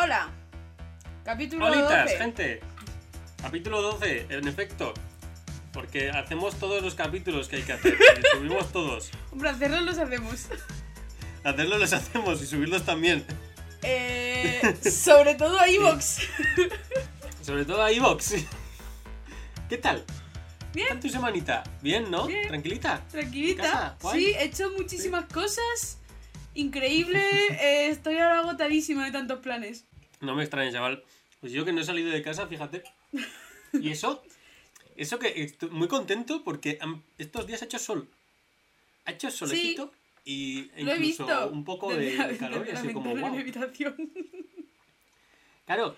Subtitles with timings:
[0.00, 0.30] Hola.
[1.24, 2.18] Capítulo Holitas, 12.
[2.18, 2.60] gente.
[3.42, 4.94] Capítulo 12, en efecto.
[5.72, 7.94] Porque hacemos todos los capítulos que hay que hacer.
[7.94, 9.10] y subimos todos.
[9.32, 10.46] Hombre, hacerlos los hacemos.
[11.42, 13.24] Hacerlos los hacemos y subirlos también.
[13.82, 16.20] Eh, sobre todo a Evox.
[17.42, 18.34] Sobre todo a Evox.
[19.68, 20.04] ¿Qué tal?
[20.06, 21.64] ¿Qué Bien, tal tu semanita?
[21.82, 22.26] Bien, ¿no?
[22.28, 22.46] Bien.
[22.46, 23.02] ¿Tranquilita?
[23.10, 23.96] tranquilita.
[24.12, 25.98] Sí, he hecho muchísimas cosas.
[26.58, 27.20] Increíble.
[27.60, 29.87] eh, estoy ahora agotadísima de tantos planes.
[30.20, 31.04] No me extrañes, chaval.
[31.40, 32.82] Pues yo que no he salido de casa, fíjate.
[33.74, 34.22] Y eso,
[34.96, 36.78] eso que estoy muy contento porque
[37.18, 38.08] estos días ha hecho sol.
[39.04, 39.92] Ha hecho solecito
[40.24, 41.48] y incluso visto.
[41.50, 43.26] un poco de calor y así como wow.
[43.26, 44.10] habitación.
[45.66, 45.96] Claro,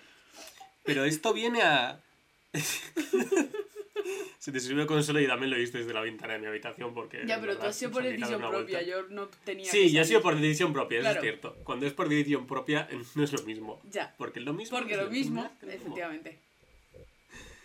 [0.83, 2.01] pero esto viene a...
[4.39, 6.93] Se te el consuelo y también lo he visto desde la ventana de mi habitación
[6.93, 7.23] porque...
[7.27, 8.81] Ya, pero tú has sido por decisión propia.
[8.81, 9.69] Yo no tenía.
[9.69, 11.19] Sí, ya ha sido por decisión propia, eso Claro.
[11.19, 11.55] es cierto.
[11.63, 13.79] Cuando es por decisión propia no es lo mismo.
[13.91, 14.13] Ya.
[14.17, 14.77] Porque es lo mismo.
[14.77, 15.69] Porque es lo mismo, lo mismo.
[15.71, 16.39] efectivamente.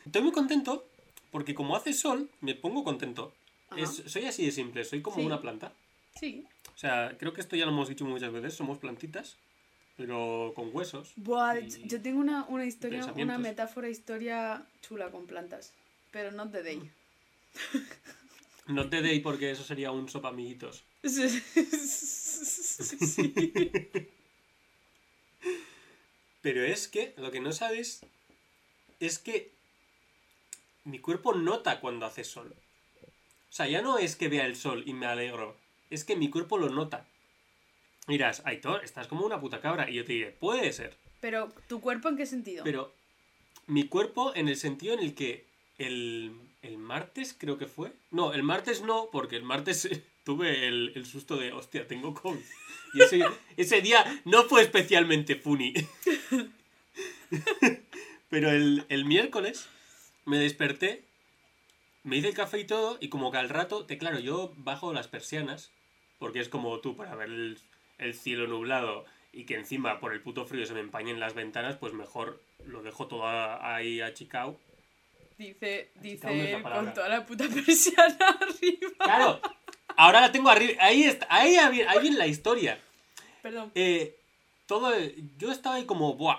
[0.04, 0.86] Estoy muy contento
[1.30, 3.32] porque como hace sol, me pongo contento.
[3.76, 5.26] Es- soy así de simple, soy como Sí.
[5.26, 5.72] una planta.
[6.18, 6.44] Sí.
[6.74, 9.36] O sea, creo que esto ya lo hemos dicho muchas veces, somos plantitas,
[9.96, 11.12] pero con huesos.
[11.16, 15.72] Buah, yo tengo una, una historia, una metáfora historia chula con plantas.
[16.16, 16.90] Pero no te day.
[18.68, 20.82] No te deis porque eso sería un sopa amiguitos.
[21.04, 21.42] Sí.
[26.40, 28.00] Pero es que lo que no sabes
[28.98, 29.52] es que
[30.84, 32.56] mi cuerpo nota cuando hace sol.
[33.02, 35.54] O sea, ya no es que vea el sol y me alegro,
[35.90, 37.06] es que mi cuerpo lo nota.
[38.08, 39.90] Dirás, Aitor, estás como una puta cabra.
[39.90, 40.96] Y yo te diré, puede ser.
[41.20, 42.64] Pero, ¿tu cuerpo en qué sentido?
[42.64, 42.94] Pero
[43.66, 46.32] mi cuerpo en el sentido en el que el,
[46.62, 47.92] el martes creo que fue.
[48.10, 49.88] No, el martes no, porque el martes
[50.24, 52.40] tuve el, el susto de, hostia, tengo COVID.
[52.94, 53.24] Y ese,
[53.56, 55.74] ese día no fue especialmente funny.
[58.28, 59.68] Pero el, el miércoles
[60.24, 61.04] me desperté,
[62.02, 64.92] me hice el café y todo, y como que al rato, te claro, yo bajo
[64.92, 65.70] las persianas,
[66.18, 67.58] porque es como tú, para ver el,
[67.98, 71.76] el cielo nublado y que encima por el puto frío se me empañen las ventanas,
[71.76, 74.58] pues mejor lo dejo todo a- ahí achicado.
[75.38, 78.90] Dice, dice él con toda la puta persiana arriba.
[78.98, 79.40] Claro,
[79.96, 82.80] ahora la tengo arriba, ahí está, ahí, ahí viene la historia.
[83.42, 83.70] Perdón.
[83.74, 84.18] Eh,
[84.66, 84.92] todo,
[85.38, 86.38] yo estaba ahí como, ¡buah!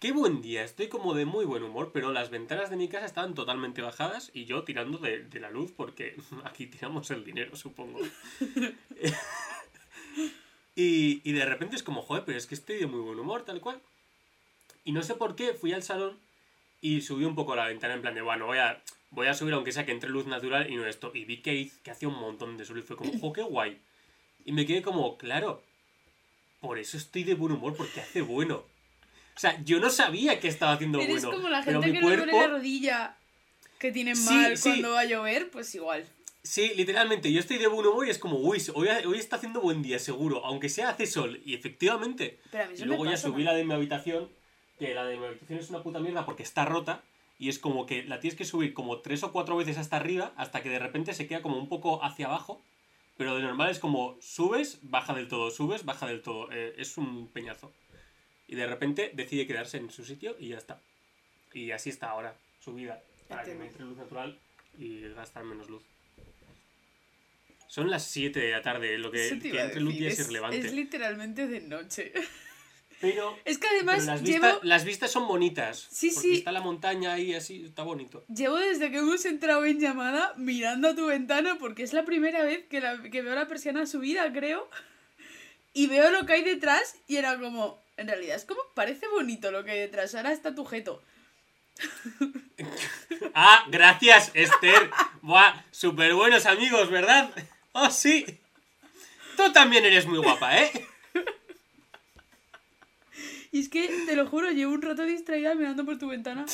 [0.00, 3.06] Qué buen día, estoy como de muy buen humor, pero las ventanas de mi casa
[3.06, 7.54] estaban totalmente bajadas y yo tirando de, de la luz porque aquí tiramos el dinero,
[7.54, 8.00] supongo.
[10.74, 13.44] y, y de repente es como, joder, pero es que estoy de muy buen humor,
[13.44, 13.80] tal cual.
[14.84, 16.23] Y no sé por qué, fui al salón
[16.84, 18.78] y subí un poco la ventana en plan de, bueno, voy a,
[19.08, 21.12] voy a subir aunque sea que entre luz natural y no esto.
[21.14, 23.78] Y vi que, que hacía un montón de sol y fue como, jo, qué guay.
[24.44, 25.62] Y me quedé como, claro,
[26.60, 28.56] por eso estoy de buen humor, porque hace bueno.
[29.34, 31.30] O sea, yo no sabía que estaba haciendo Eres bueno.
[31.38, 33.16] como la pero gente mi que cuerpo, duele la rodilla
[33.78, 34.68] que tienen Sí, mal sí.
[34.68, 36.04] cuando va a llover, pues igual.
[36.42, 39.62] Sí, literalmente, yo estoy de buen humor y es como, uy, hoy, hoy está haciendo
[39.62, 41.40] buen día, seguro, aunque sea hace sol.
[41.46, 42.40] Y efectivamente.
[42.50, 44.28] Pero a mí Y luego ya subí la de mi habitación,
[44.78, 45.18] que la de
[45.48, 47.02] es una puta mierda porque está rota.
[47.38, 50.32] Y es como que la tienes que subir como tres o cuatro veces hasta arriba,
[50.36, 52.62] hasta que de repente se queda como un poco hacia abajo.
[53.16, 56.50] Pero de normal es como subes, baja del todo, subes, baja del todo.
[56.52, 57.72] Eh, es un peñazo.
[58.46, 60.80] Y de repente decide quedarse en su sitio y ya está.
[61.52, 63.02] Y así está ahora, subida.
[63.28, 64.38] Para que me entre luz natural
[64.78, 65.82] y gastar menos luz.
[67.68, 70.58] Son las 7 de la tarde, lo que, entre luz ya es es, irrelevante.
[70.58, 72.12] es literalmente de noche.
[73.04, 75.86] Pero Es que además las, llevo, vistas, las vistas son bonitas.
[75.90, 76.34] Sí, porque sí.
[76.38, 78.24] está la montaña ahí así, está bonito.
[78.34, 82.42] llevo desde que hemos entrado en llamada mirando a tu ventana porque es la primera
[82.42, 84.68] vez que, la, que veo la persiana subida, creo.
[85.72, 89.50] Y veo lo que hay detrás y era como, en realidad es como, parece bonito
[89.50, 90.14] lo que hay detrás.
[90.14, 91.02] Ahora está tu jeto.
[93.36, 94.90] Ah, gracias, Esther.
[95.20, 97.30] Buah, súper buenos amigos, ¿verdad?
[97.72, 98.24] Oh, sí.
[99.36, 100.70] Tú también eres muy guapa, ¿eh?
[103.54, 106.44] Y es que, te lo juro, llevo un rato distraída mirando por tu ventana.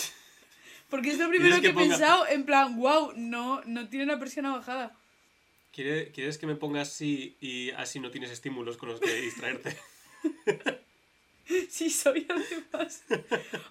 [0.91, 4.19] Porque es lo primero que, que he pensado, en plan, wow, no, no tiene la
[4.19, 4.94] persiana bajada.
[5.73, 9.76] ¿Quiere- ¿Quieres que me ponga así y así no tienes estímulos con los que distraerte?
[11.69, 13.03] Sí, soy además.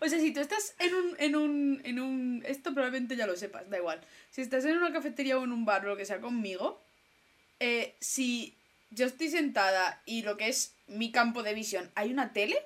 [0.02, 2.44] O sea, si tú estás en un, en un, en un...
[2.46, 4.02] Esto probablemente ya lo sepas, da igual.
[4.32, 6.82] Si estás en una cafetería o en un bar o lo que sea conmigo,
[7.62, 8.54] eh, si
[8.90, 12.58] yo estoy sentada y lo que es mi campo de visión, hay una tele,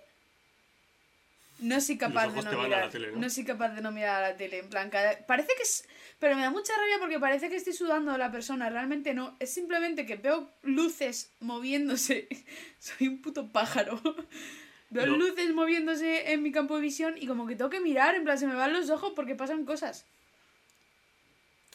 [1.64, 2.90] no soy capaz de no mirar.
[2.90, 3.20] tele, ¿no?
[3.20, 3.30] ¿no?
[3.30, 4.60] soy capaz de no mirar a la tele.
[4.60, 5.88] En plan, cada- parece que es.
[6.20, 8.70] Pero me da mucha rabia porque parece que estoy sudando a la persona.
[8.70, 9.36] Realmente no.
[9.40, 12.28] Es simplemente que veo luces moviéndose.
[12.80, 14.00] Soy un puto pájaro.
[14.90, 18.24] Veo luces moviéndose en mi campo de visión y como que tengo que mirar, en
[18.26, 20.06] plan, se me van los ojos porque pasan cosas.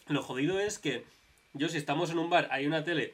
[0.07, 1.03] Lo jodido es que
[1.53, 3.13] yo si estamos en un bar, hay una tele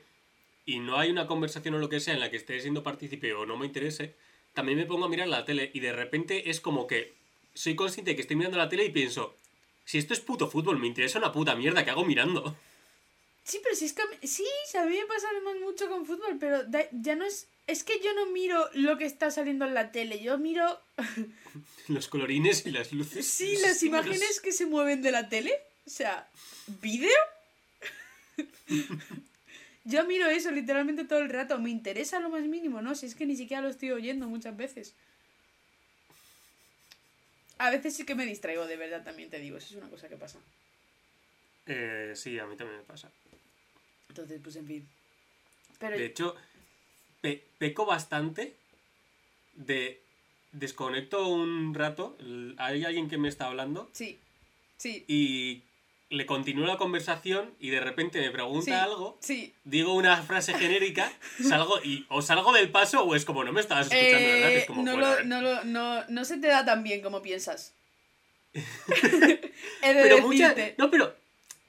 [0.63, 3.33] y no hay una conversación o lo que sea en la que esté siendo partícipe
[3.33, 4.13] o no me interese,
[4.55, 7.13] también me pongo a mirar la tele y de repente es como que
[7.53, 9.35] soy consciente de que estoy mirando la tele y pienso,
[9.83, 12.55] si esto es puto fútbol, me interesa una puta mierda, ¿qué hago mirando?
[13.43, 15.27] Sí, pero si es que sí, a mí me pasa
[15.61, 17.47] mucho con fútbol, pero ya no es...
[17.67, 20.79] Es que yo no miro lo que está saliendo en la tele, yo miro...
[21.87, 23.27] Los colorines y las luces.
[23.27, 25.53] Sí, las imágenes que se mueven de la tele.
[25.85, 26.27] O sea,
[26.81, 27.11] ¿vídeo?
[29.85, 31.59] Yo miro eso literalmente todo el rato.
[31.59, 32.95] Me interesa lo más mínimo, ¿no?
[32.95, 34.93] Si es que ni siquiera lo estoy oyendo muchas veces.
[37.57, 39.57] A veces sí que me distraigo, de verdad, también te digo.
[39.57, 40.39] Eso es una cosa que pasa.
[41.67, 43.11] Eh, sí, a mí también me pasa.
[44.09, 44.87] Entonces, pues en fin.
[45.79, 46.35] Pero De hecho,
[47.21, 48.55] pe- peco bastante
[49.55, 50.01] de
[50.51, 52.17] desconecto un rato,
[52.57, 54.17] hay alguien que me está hablando sí,
[54.77, 55.63] sí, y
[56.15, 58.71] le continúo la conversación y de repente me pregunta Sí.
[58.71, 59.53] algo, sí.
[59.63, 61.11] digo una frase genérica,
[61.47, 64.51] salgo y o salgo del paso o es como no me estabas escuchando, ¿verdad?
[64.51, 67.01] Eh, Es como, no, bueno, lo, no, lo, no, no se te da tan bien
[67.01, 67.73] como piensas.
[68.53, 71.15] He de pero muchas, no, pero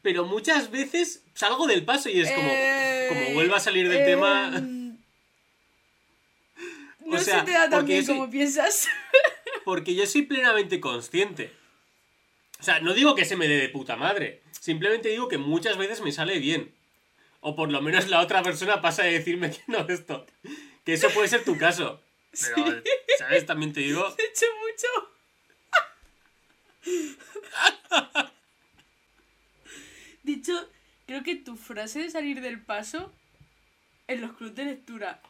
[0.02, 4.02] pero muchas veces salgo del paso y es como Eh, como vuelva a salir del
[4.02, 4.50] eh, tema.
[7.04, 8.88] No O sea, se te da tan bien soy- como piensas.
[9.64, 11.52] Porque yo soy plenamente consciente.
[12.58, 14.42] O sea, no digo que se me dé de puta madre.
[14.58, 16.74] Simplemente digo que muchas veces me sale bien.
[17.40, 20.26] O por lo menos la otra persona pasa de decirme que no esto.
[20.84, 22.00] Que eso puede ser tu caso.
[22.32, 22.82] Pero,
[23.18, 23.46] ¿sabes?
[23.46, 24.06] También te digo.
[24.18, 24.88] He hecho mucho.
[30.22, 30.68] Dicho,
[31.06, 33.12] creo que tu frase de salir del paso
[34.08, 35.20] en los clubes de lectura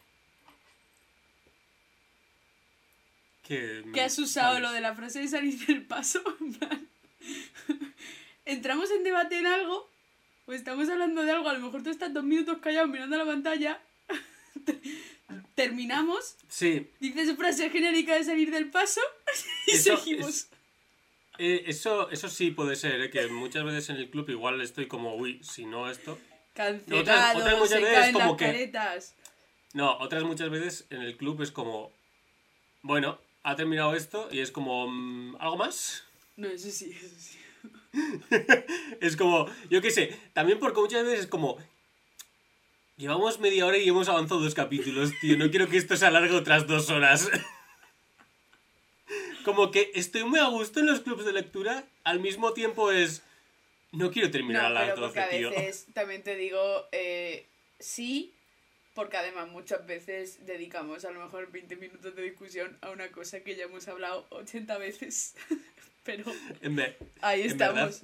[3.47, 4.63] Que, que has usado ¿sabes?
[4.63, 6.21] lo de la frase de salir del paso.
[6.41, 6.89] en plan,
[8.45, 9.89] Entramos en debate en algo,
[10.47, 13.25] o estamos hablando de algo, a lo mejor tú estás dos minutos callado mirando la
[13.25, 13.81] pantalla,
[15.55, 19.01] terminamos, Sí, dices frase genérica de salir del paso
[19.67, 20.29] y Eso seguimos.
[20.29, 20.51] es-
[21.39, 23.11] eh, eso, eso sí puede ser, ¿eh?
[23.11, 26.19] que muchas veces en el club igual estoy como, uy, si no esto.
[26.55, 29.15] Cancelado, Otras- otras muchas se veces caen como las que- caretas.
[29.75, 31.93] No, otras muchas veces en el club es como,
[32.81, 36.05] bueno, ha terminado esto y es como, mm, ¿algo más?
[36.37, 37.39] No, eso sí, eso sí.
[39.01, 41.59] Es como, yo qué sé, también porque muchas veces es como,
[42.97, 46.35] llevamos media hora y hemos avanzado dos capítulos, tío, no quiero que esto se alargue
[46.35, 47.31] otras dos horas.
[49.45, 53.23] Como que estoy muy a gusto en los clubs de lectura, al mismo tiempo es,
[53.93, 55.51] no quiero terminar No, a las pero porque 12, a tío.
[55.51, 57.47] veces, también te digo, eh,
[57.79, 58.35] sí,
[58.95, 63.41] porque además muchas veces dedicamos a lo mejor 20 minutos de discusión a una cosa
[63.45, 65.35] que ya hemos hablado 80 veces.
[66.07, 66.25] pero
[66.63, 68.03] En, ver- ahí verdad, estamos.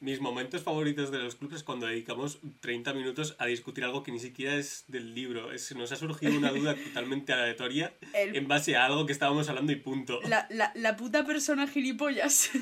[0.00, 4.12] mis momentos favoritos de los clubs es cuando dedicamos 30 minutos a discutir algo que
[4.12, 5.50] ni siquiera es del libro.
[5.52, 9.48] Es, nos ha surgido una duda totalmente aleatoria El- en base a algo que estábamos
[9.48, 10.20] hablando y punto.
[10.28, 12.50] la, la, la puta persona gilipollas.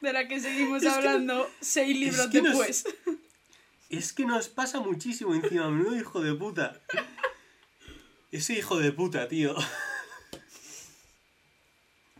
[0.00, 2.84] de la que seguimos Es que hablando seis libros que nos- después.
[3.90, 6.80] Es que nos pasa muchísimo encima, menudo hijo de puta.
[8.30, 9.54] Ese hijo de puta, tío.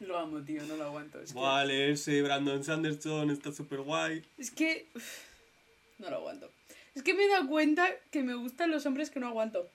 [0.06, 1.20] Lo amo, tío, no lo aguanto.
[1.20, 4.24] Es que, Vale, ese Brandon Sanderson está súper guay.
[4.36, 4.86] es que
[5.98, 6.50] no lo aguanto.
[6.94, 9.70] Es que me he dado cuenta que me gustan los hombres que no aguanto.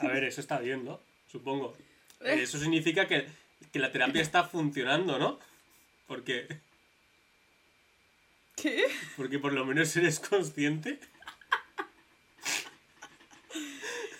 [0.00, 0.98] A ver, eso está bien, ¿no?
[1.30, 1.76] Supongo.
[2.20, 2.42] Eh.
[2.42, 3.26] Eso significa que,
[3.72, 5.38] que la terapia está funcionando, ¿no?
[6.06, 6.48] Porque,
[8.56, 8.84] ¿Qué?
[9.16, 10.98] porque por lo menos eres consciente.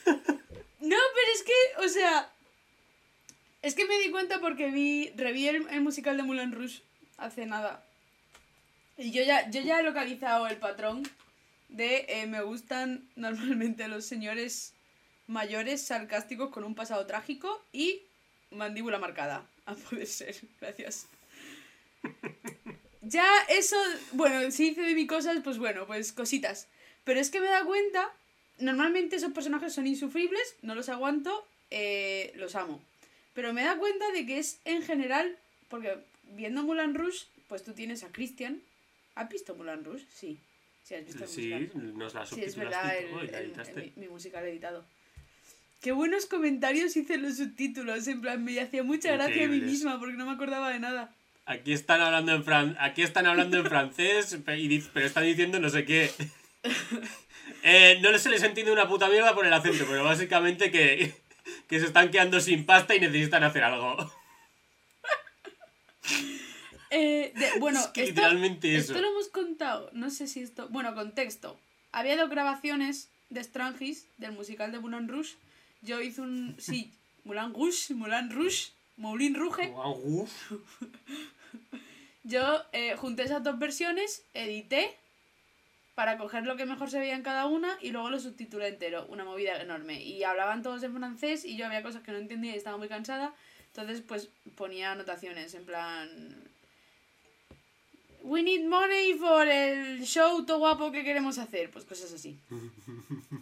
[0.04, 2.30] No, pero es que, o sea.
[3.62, 5.10] Es que me di cuenta porque vi.
[5.16, 6.82] Reví el, el musical de Moulin Rouge
[7.16, 7.84] hace nada.
[8.98, 11.02] Y yo ya, yo ya he localizado el patrón
[11.68, 14.72] de eh, me gustan normalmente los señores
[15.26, 18.02] mayores sarcásticos con un pasado trágico y
[18.50, 19.46] mandíbula marcada.
[19.66, 21.08] A poder ser, gracias.
[23.02, 23.76] Ya eso,
[24.12, 26.68] bueno, si hice de mi cosas, pues bueno, pues cositas.
[27.02, 28.12] Pero es que me da cuenta,
[28.58, 32.80] normalmente esos personajes son insufribles, no los aguanto, eh, los amo.
[33.36, 35.36] Pero me da cuenta de que es en general,
[35.68, 35.96] porque
[36.34, 38.60] viendo Mulan Rouge, pues tú tienes a Christian.
[39.14, 40.04] ¿Has visto Mulan Rouge?
[40.12, 40.38] Sí.
[40.82, 41.98] Sí, has visto Sí, musical.
[41.98, 44.84] nos la Sí, es verdad, el- el- el- mi, mi musical editado.
[45.82, 49.60] Qué buenos comentarios hice en los subtítulos, en plan, me hacía mucha gracia a mí
[49.60, 51.14] misma porque no me acordaba de nada.
[51.44, 52.76] Aquí están hablando en fran...
[52.80, 56.10] aquí están hablando en francés, pero están diciendo no sé qué.
[57.62, 61.12] Eh, no se les entiende una puta mierda por el acento, pero básicamente que,
[61.68, 63.96] que se están quedando sin pasta y necesitan hacer algo.
[66.90, 68.92] Eh, de- bueno, Es que esto, literalmente eso.
[68.92, 69.90] esto lo hemos contado.
[69.92, 70.68] No sé si esto.
[70.68, 71.58] Bueno, contexto.
[71.92, 75.34] Había dos grabaciones de Strangis, del musical de Moulin Rouge.
[75.82, 76.56] Yo hice un.
[76.58, 76.92] Sí,
[77.24, 79.72] Moulin Rouge, Moulin Rouge, Moulin Rouge.
[80.04, 80.52] Uf.
[82.24, 84.96] Yo eh, junté esas dos versiones, edité
[85.96, 89.06] para coger lo que mejor se veía en cada una y luego lo subtitulé entero,
[89.08, 90.02] una movida enorme.
[90.02, 92.88] Y hablaban todos en francés y yo había cosas que no entendía y estaba muy
[92.88, 93.34] cansada,
[93.68, 96.50] entonces pues ponía anotaciones en plan...
[98.20, 102.38] We need money for el show todo guapo que queremos hacer, pues cosas así.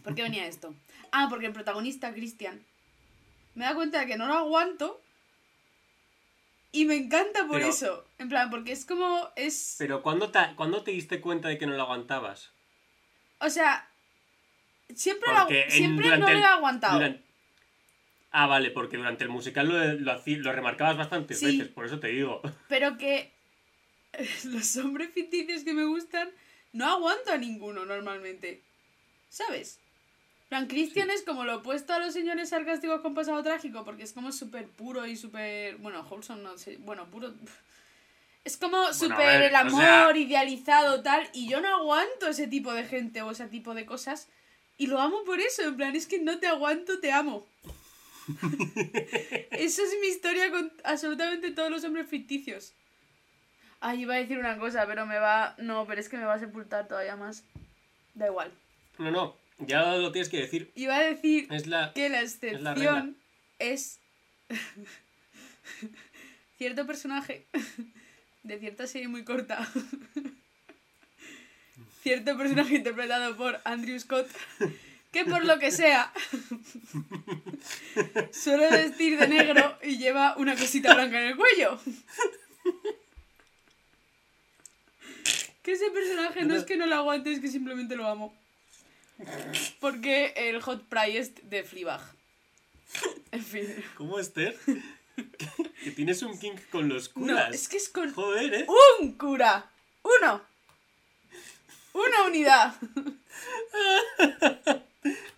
[0.04, 0.74] ¿Por qué venía esto?
[1.10, 2.60] Ah, porque el protagonista, Christian,
[3.56, 5.00] me da cuenta de que no lo aguanto
[6.74, 8.06] y me encanta por Pero- eso.
[8.18, 9.30] En plan, porque es como.
[9.36, 9.76] Es.
[9.78, 12.50] Pero ¿cuándo te, ¿cuándo te diste cuenta de que no lo aguantabas?
[13.38, 13.88] O sea.
[14.94, 16.94] Siempre, lo, Porque agu- en- siempre durante no lo el- he aguantado.
[16.98, 17.20] duran-
[18.36, 21.46] Ah, vale, porque durante el musical lo, lo, hací- lo remarcabas bastantes Sí.
[21.46, 22.42] veces, por eso te digo.
[22.68, 23.32] Pero que.
[24.44, 26.30] Los hombres ficticios que me gustan.
[26.72, 28.62] No aguanto a ninguno normalmente.
[29.28, 29.80] ¿Sabes?
[30.54, 34.12] Plan, Christian es como lo opuesto a los señores sarcásticos con pasado trágico, porque es
[34.12, 35.78] como súper puro y súper.
[35.78, 36.76] Bueno, Wholesome no sé.
[36.76, 37.34] Bueno, puro.
[38.44, 41.28] Es como súper ver, el o amor sea- idealizado, tal.
[41.32, 44.28] Y yo no aguanto ese tipo de gente o ese tipo de cosas.
[44.78, 45.62] Y lo amo por eso.
[45.62, 47.44] En plan, es que no te aguanto, te amo.
[49.50, 52.74] Esa es mi historia con absolutamente todos los hombres ficticios.
[53.80, 55.56] Ay, iba a decir una cosa, pero me va.
[55.58, 57.42] No, pero es que me va a sepultar todavía más.
[58.14, 58.52] Da igual.
[58.98, 60.72] No, no, ya lo tienes que decir.
[60.74, 61.92] Iba a decir Es la...
[61.92, 63.16] que la la excepción
[63.58, 64.00] es.
[66.58, 67.46] cierto personaje
[68.42, 69.68] de cierta serie muy corta.
[72.02, 74.28] cierto personaje interpretado por Andrew Scott.
[75.10, 76.12] Que por lo que sea.
[78.32, 81.78] suele vestir de negro y lleva una cosita blanca en el cuello.
[85.62, 88.36] Que ese personaje no es que no lo aguante, es que simplemente lo amo.
[89.80, 92.00] Porque el hot priest de Fleabag.
[93.32, 93.84] En fin.
[93.96, 94.56] ¿Cómo, Esther?
[95.84, 97.54] que, tienes un king con los No, curas.
[97.54, 98.66] es que es con Joder, ¿eh?
[99.00, 99.70] un cura.
[100.02, 100.42] Uno.
[101.92, 102.74] Una unidad.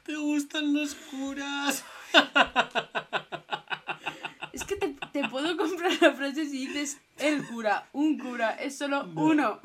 [0.05, 1.85] Te gustan los curas.
[4.53, 8.79] Es que te, te puedo comprar la frase si dices el cura, un cura, es
[8.79, 9.61] solo uno.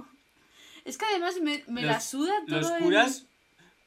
[0.84, 3.25] Es que además me, me la suda todo Los el- curas,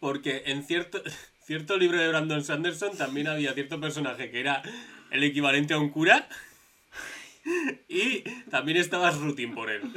[0.04, 1.02] porque en cierto,
[1.46, 4.60] cierto libro de Brandon Sanderson también había cierto personaje que era
[5.10, 6.28] el equivalente a un cura.
[7.88, 8.20] Y
[8.50, 9.82] también estabas rooting por él.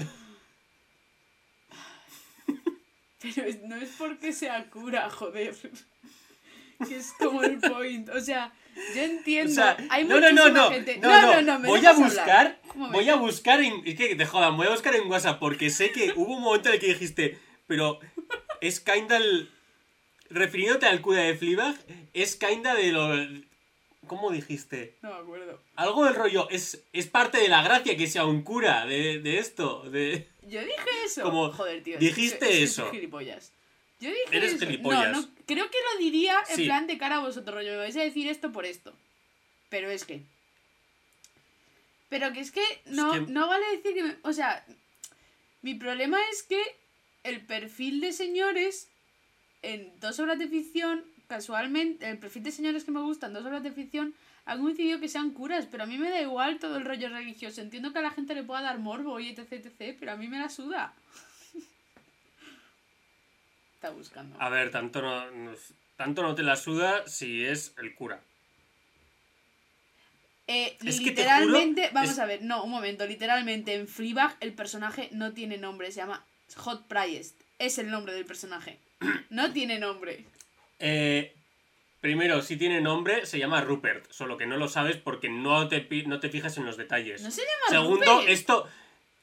[3.21, 5.55] Pero no es porque sea cura, joder.
[6.87, 8.09] Que es como el point.
[8.09, 8.53] O sea,
[8.93, 9.51] yo entiendo.
[9.51, 10.97] O sea, hay no, no, no, no, gente.
[10.97, 14.25] no, no, no, no, me voy a buscar, voy a buscar en, es que te
[14.25, 16.87] jodan, voy a buscar en WhatsApp porque sé que hubo un momento en el que
[16.87, 17.99] dijiste, pero
[18.59, 19.49] es kinda el,
[20.29, 21.75] refiriéndote al cura de Fleabag,
[22.13, 23.09] es kinda de lo,
[24.07, 24.95] ¿cómo dijiste?
[25.01, 25.61] No me acuerdo.
[25.75, 29.37] Algo del rollo, es, es parte de la gracia que sea un cura de, de
[29.39, 30.27] esto, de...
[30.43, 31.23] Yo dije eso.
[31.23, 31.97] Como, Joder, tío.
[31.99, 32.89] dijiste es es eso.
[32.91, 33.51] gilipollas.
[33.99, 34.65] Yo dije Eres eso.
[34.65, 35.11] gilipollas.
[35.11, 36.65] No, no, creo que lo diría en Sí.
[36.65, 37.71] plan de cara a vosotros, rollo.
[37.71, 38.93] Me vais a decir esto por esto.
[39.69, 40.21] Pero es que.
[42.09, 44.03] Pero que es que no, que- no vale decir que.
[44.03, 44.63] me- o sea,
[45.61, 46.61] mi problema es que
[47.23, 48.87] el perfil de señores
[49.73, 53.63] en dos obras de ficción, casualmente, el perfil de señores que me gustan, dos obras
[53.63, 54.13] de ficción,
[54.45, 57.59] han coincidido que sean curas, pero a mí me da igual todo el rollo religioso.
[57.61, 60.27] Entiendo que a la gente le pueda dar morbo y etc, etc, pero a mí
[60.29, 60.93] me la suda.
[63.75, 64.35] Está buscando.
[64.41, 65.55] A ver, tanto no, no-
[65.97, 68.21] tanto no te la suda si es el cura.
[70.49, 73.87] Eh, Es que te literalmente, juro, vamos es- a ver, no, un momento, literalmente en
[73.87, 76.23] Fleabag el personaje no tiene nombre, se llama
[76.55, 78.77] Hot Priest, es el nombre del personaje,
[79.29, 80.25] no tiene nombre.
[80.79, 81.33] Eh,
[82.01, 85.87] primero, si tiene nombre, se llama Rupert, solo que no lo sabes porque no te,
[86.05, 87.21] no te fijas en los detalles.
[87.21, 88.29] No se llama segundo, Rupert.
[88.29, 88.69] esto...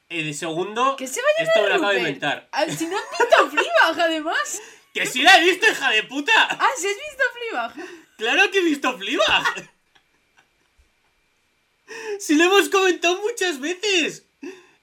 [0.09, 2.47] eh, segundo, ¿Qué se va a esto me lo acabo de inventar.
[2.51, 4.61] Ah, si no has visto Fleabag, además.
[4.93, 6.31] ¡Que sí la he visto, hija de puta!
[6.51, 7.89] Ah, si has visto Fleabag.
[8.17, 9.69] ¡Claro que he visto Fleabag!
[12.19, 14.25] ¡Si lo hemos comentado muchas veces!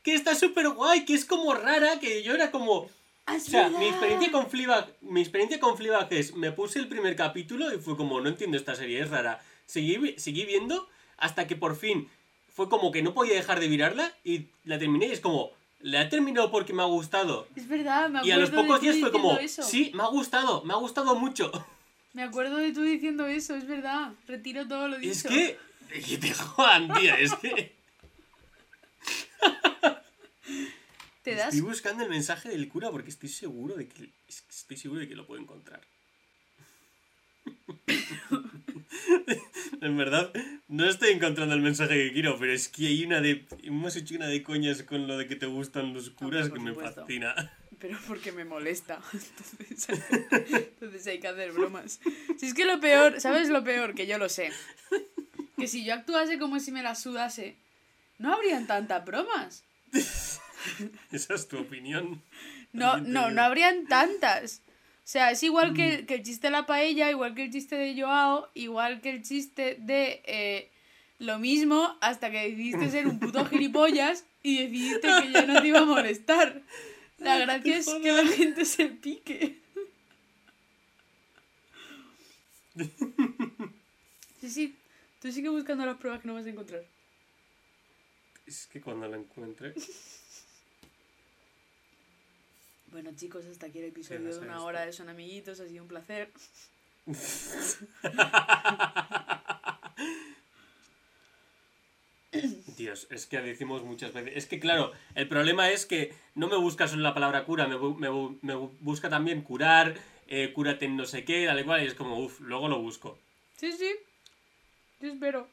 [0.02, 2.90] Que está súper guay, que es como rara, que yo era como...
[3.26, 6.88] Ah, O sea, mi experiencia con Fleabag, mi experiencia con Fleabag es, me puse el
[6.88, 9.40] primer capítulo y fue como, no entiendo esta serie, es rara.
[9.66, 12.08] Seguí, seguí viendo hasta que por fin
[12.52, 16.02] fue como que no podía dejar de mirarla y la terminé y es como, la
[16.02, 17.46] he terminado porque me ha gustado.
[17.54, 19.62] Es verdad, me acuerdo Y a los pocos días fue como, eso.
[19.62, 21.50] sí, me ha gustado, me ha gustado mucho.
[22.14, 24.12] Me acuerdo de tú diciendo eso, es verdad.
[24.26, 25.12] Retiro todo lo dicho.
[25.12, 25.58] Es que...
[25.88, 27.74] Que te jodan, tía, es que...
[31.22, 31.54] ¿Te das?
[31.54, 34.10] Estoy buscando el mensaje del cura porque estoy seguro de que...
[34.28, 35.80] es que Estoy seguro de que lo puedo encontrar.
[39.80, 40.32] en verdad,
[40.68, 43.46] no estoy encontrando el mensaje que quiero, pero es que hay una de...
[43.62, 46.64] Hemos hecho una de coñas con lo de que te gustan los curas por que
[46.64, 47.02] me supuesto.
[47.02, 47.34] fascina.
[47.82, 49.00] Pero porque me molesta.
[49.12, 49.98] Entonces
[50.52, 51.98] entonces hay que hacer bromas.
[52.38, 53.96] Si es que lo peor, ¿sabes lo peor?
[53.96, 54.52] Que yo lo sé.
[55.56, 57.56] Que si yo actuase como si me la sudase,
[58.18, 59.64] no habrían tantas bromas.
[61.12, 62.22] Esa es tu opinión.
[62.72, 64.62] No, no, no habrían tantas.
[65.04, 67.76] O sea, es igual que, que el chiste de la paella, igual que el chiste
[67.76, 70.70] de Joao, igual que el chiste de eh,
[71.18, 75.68] lo mismo hasta que decidiste ser un puto gilipollas y decidiste que ya no te
[75.68, 76.62] iba a molestar.
[77.18, 79.60] La gracia es que la gente se pique.
[84.40, 84.76] Sí, sí.
[85.20, 86.84] Tú sigue buscando las pruebas que no vas a encontrar.
[88.46, 89.74] Es que cuando la encuentre...
[92.92, 95.58] Bueno, chicos, hasta aquí el episodio de una hora de Son Amiguitos.
[95.60, 96.30] Ha sido un placer.
[102.78, 104.32] Dios, es que decimos muchas veces.
[104.36, 107.76] Es que claro, el problema es que no me busca solo la palabra cura, me,
[107.76, 109.94] bu- me bu- me bu- busca también curar,
[110.28, 112.80] eh, cúrate en no sé qué, tal y cual, y es como, uff, luego lo
[112.80, 113.18] busco.
[113.58, 113.90] Sí, sí.
[115.00, 115.46] Yo espero.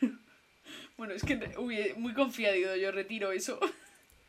[0.96, 3.58] bueno, es que uy, muy confiado, yo retiro eso.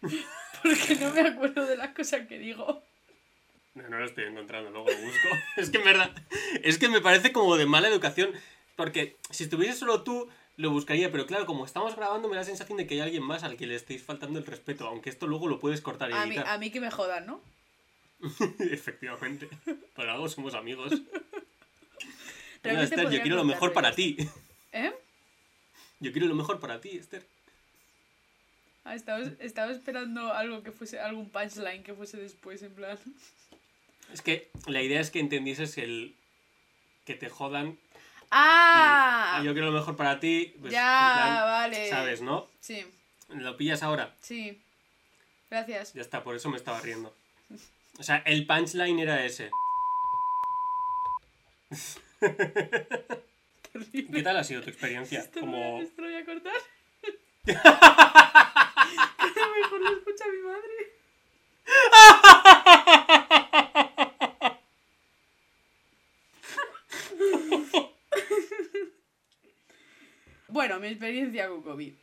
[0.65, 2.81] Porque no me acuerdo de las cosas que digo.
[3.75, 5.27] No, no lo estoy encontrando, luego lo busco.
[5.57, 6.12] es que en verdad,
[6.63, 8.31] es que me parece como de mala educación,
[8.75, 12.45] porque si estuviese solo tú, lo buscaría, pero claro, como estamos grabando, me da la
[12.45, 15.27] sensación de que hay alguien más al que le estéis faltando el respeto, aunque esto
[15.27, 17.41] luego lo puedes cortar y A mí, a mí que me jodan, ¿no?
[18.60, 19.48] Efectivamente,
[19.93, 20.94] por algo somos amigos.
[22.63, 24.18] Esther, yo quiero lo mejor para ti.
[24.72, 24.92] ¿Eh?
[26.00, 27.24] Yo quiero lo mejor para ti, Esther.
[28.85, 32.98] Ah, estaba, estaba esperando algo que fuese, algún punchline que fuese después, en plan.
[34.13, 36.15] Es que la idea es que entendieses el
[37.05, 37.77] que te jodan
[38.31, 39.39] ¡Ah!
[39.41, 40.53] y yo quiero lo mejor para ti.
[40.61, 41.89] pues, ya, plan, vale.
[41.89, 42.48] ¿Sabes, no?
[42.61, 42.85] Sí,
[43.29, 44.15] Lo pillas ahora.
[44.21, 44.61] sí.
[45.50, 45.93] Gracias.
[45.93, 47.15] Ya está, por eso me estaba riendo.
[48.00, 49.51] O sea, el punchline era ese.
[53.71, 54.11] Terrible.
[54.11, 55.19] ¿Qué tal ha sido tu experiencia?
[55.19, 55.81] Esto, Como...
[55.81, 56.53] esto lo voy a cortar.
[57.46, 57.53] Que
[59.62, 60.94] mejor lo escucha mi madre.
[70.48, 71.94] bueno, mi experiencia con COVID.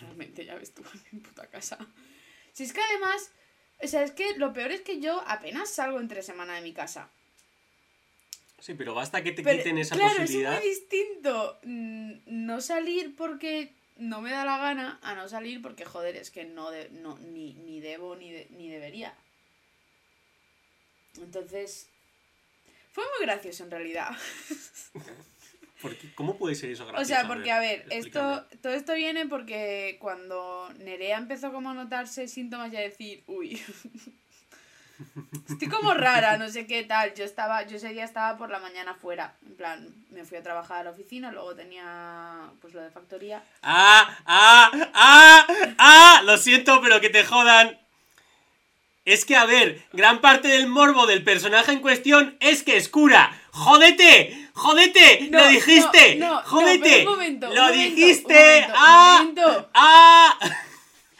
[0.00, 1.78] Realmente, ya ves tú, en mi puta casa.
[2.52, 3.30] Si es que además,
[3.82, 6.72] o sea, es que lo peor es que yo apenas salgo entre semana de mi
[6.72, 7.10] casa.
[8.58, 10.54] Sí, pero basta que te Pero, quiten esa claro, posibilidad.
[10.54, 15.62] es muy distinto mm, no salir porque no me da la gana a no salir
[15.62, 19.14] porque, joder, es que no, de- no ni, ni debo ni, de- ni debería.
[21.16, 21.88] Entonces,
[22.92, 24.10] fue muy gracioso en realidad.
[25.82, 27.08] Porque, ¿Cómo puede ser eso o gracioso?
[27.08, 28.36] sea, porque, a ver, explícame.
[28.36, 33.22] esto, todo esto viene porque cuando Nerea empezó como a notarse síntomas y a decir,
[33.26, 33.60] uy,
[35.50, 37.14] estoy como rara, no sé qué tal.
[37.14, 39.34] Yo estaba, yo ese día estaba por la mañana fuera.
[39.46, 43.42] En plan, me fui a trabajar a la oficina, luego tenía pues lo de factoría.
[43.62, 44.16] ¡Ah!
[44.26, 44.70] ¡Ah!
[44.94, 45.46] ¡Ah!
[45.78, 46.22] ¡Ah!
[46.24, 47.78] Lo siento, pero que te jodan.
[49.04, 52.88] Es que, a ver, gran parte del morbo del personaje en cuestión es que es
[52.88, 53.38] cura.
[53.50, 54.48] ¡Jódete!
[54.54, 55.28] ¡Jódete!
[55.30, 56.16] No, ¡Lo dijiste!
[56.16, 56.80] no, no, no, ¡Jódete!
[56.82, 58.66] pero un momento, un ¡Lo momento, dijiste!
[58.66, 59.16] un momento, un ¡Ah!
[59.20, 59.70] momento.
[59.74, 60.38] ¡Ah!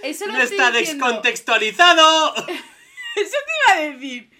[0.02, 2.34] Eso lo ¡No estoy está diciendo- descontextualizado!
[3.22, 4.30] Eso te iba a decir.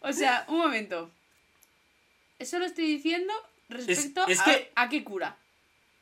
[0.00, 1.10] O sea, un momento.
[2.38, 3.32] Eso lo estoy diciendo
[3.68, 5.36] respecto es a, que- a qué cura.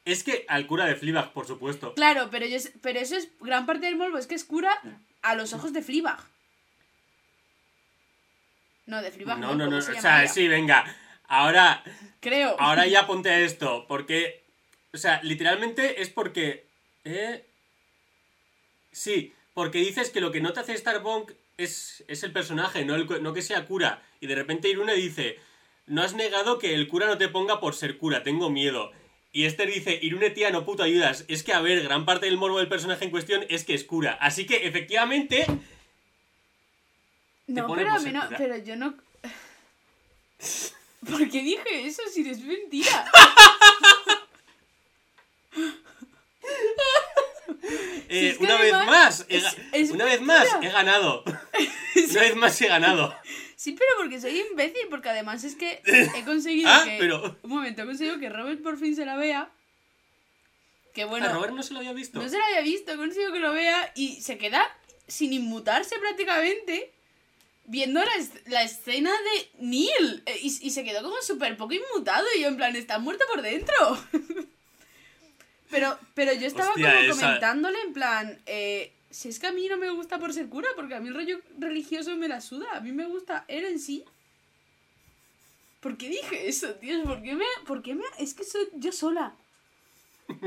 [0.04, 1.92] Es que al cura de Fleabag, por supuesto.
[1.94, 4.80] Claro, pero, yo, pero eso es gran parte del morbo, es que es cura
[5.22, 6.18] a los ojos de Fleabag.
[8.86, 9.84] No, de Fleabag no, No, no, no.
[9.84, 10.96] ¿cómo O sea, sí, venga.
[11.26, 11.82] Ahora,
[12.20, 12.56] Creo.
[12.58, 13.84] ahora ya ponte a esto.
[13.86, 14.44] Porque.
[14.94, 16.66] O sea, literalmente es porque.
[17.04, 17.44] ¿Eh?
[18.92, 22.84] Sí, porque dices que lo que no te hace estar bonk es, es el personaje,
[22.84, 24.02] no, el, no que sea cura.
[24.20, 25.38] Y de repente Irune dice:
[25.86, 28.92] No has negado que el cura no te ponga por ser cura, tengo miedo.
[29.30, 31.26] Y Esther dice, Irune tía, no puto ayudas.
[31.28, 33.84] Es que, a ver, gran parte del morbo del personaje en cuestión es que es
[33.84, 34.16] cura.
[34.20, 35.44] Así que, efectivamente,
[37.48, 38.94] no, pero a mí no, pero yo no...
[41.08, 43.10] ¿Por qué dije eso si es mentira?
[48.10, 51.22] Eh, una vez más, he es- es una vez más, he ganado.
[52.10, 53.14] Una vez más he ganado.
[53.56, 56.96] Sí, pero porque soy imbécil, porque además es que he conseguido Ah, que...
[56.98, 59.50] pero- Un momento, he conseguido que Robert por fin se la vea.
[60.94, 62.20] Que bueno, A Robert no se lo había visto.
[62.20, 64.64] no se la había visto, he conseguido que lo vea y se queda
[65.06, 66.92] sin inmutarse prácticamente
[67.66, 70.22] viendo la, es- la escena de Neil.
[70.26, 73.24] Eh, Y, y se quedó como súper poco inmutado y yo en plan, está muerto
[73.32, 73.74] por dentro.
[75.70, 79.52] Pero, pero yo estaba Hostia, como esa- comentándole en plan, eh, si es que a
[79.52, 82.40] mí no me gusta por ser cura, porque a mí el rollo religioso me la
[82.40, 84.04] suda, a mí me gusta él en sí.
[85.80, 87.02] ¿Por qué dije eso, tío?
[87.04, 87.44] ¿Por qué me...?
[87.66, 88.04] ¿Por qué me...?
[88.18, 89.34] Es que soy yo sola.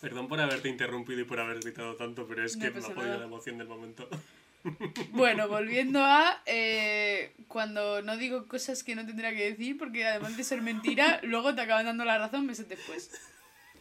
[0.00, 2.88] Perdón por haberte interrumpido y por haber gritado tanto, pero es No que me ha
[2.94, 4.06] podido la emoción del momento.
[5.10, 10.36] Bueno, volviendo a eh, cuando no digo cosas que no tendría que decir, porque además
[10.36, 13.10] de ser mentira, luego te acaban dando la razón meses después.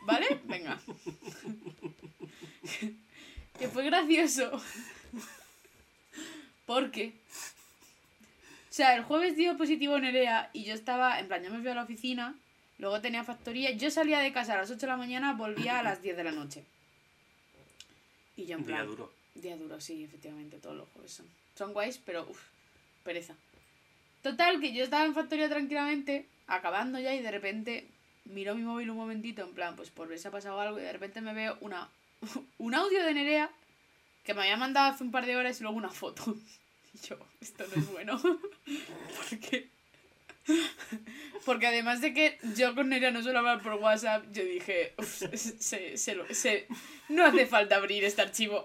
[0.01, 0.41] ¿Vale?
[0.43, 0.79] Venga.
[3.57, 4.61] que fue gracioso.
[6.65, 7.13] Porque.
[8.69, 11.69] O sea, el jueves dio positivo Nerea y yo estaba, en plan, yo me fui
[11.69, 12.35] a la oficina,
[12.79, 15.83] luego tenía factoría, yo salía de casa a las 8 de la mañana, volvía a
[15.83, 16.63] las 10 de la noche.
[18.35, 18.87] Y yo en Día plan...
[18.87, 19.22] duro.
[19.35, 21.25] Día duro, sí, efectivamente, todos los jueves son.
[21.55, 22.39] Son guays, pero uff,
[23.03, 23.35] pereza.
[24.21, 27.87] Total, que yo estaba en factoría tranquilamente, acabando ya, y de repente
[28.25, 30.83] miro mi móvil un momentito, en plan, pues por ver si ha pasado algo, y
[30.83, 31.89] de repente me veo una
[32.57, 33.51] un audio de Nerea
[34.23, 36.35] que me había mandado hace un par de horas y luego una foto.
[36.95, 38.21] Y yo, esto no es bueno.
[39.29, 39.67] Porque.
[41.43, 45.07] Porque además de que yo con Nerea no suelo hablar por WhatsApp, yo dije, "Uf,
[45.11, 46.67] se, se se-
[47.09, 48.63] no hace falta abrir este archivo.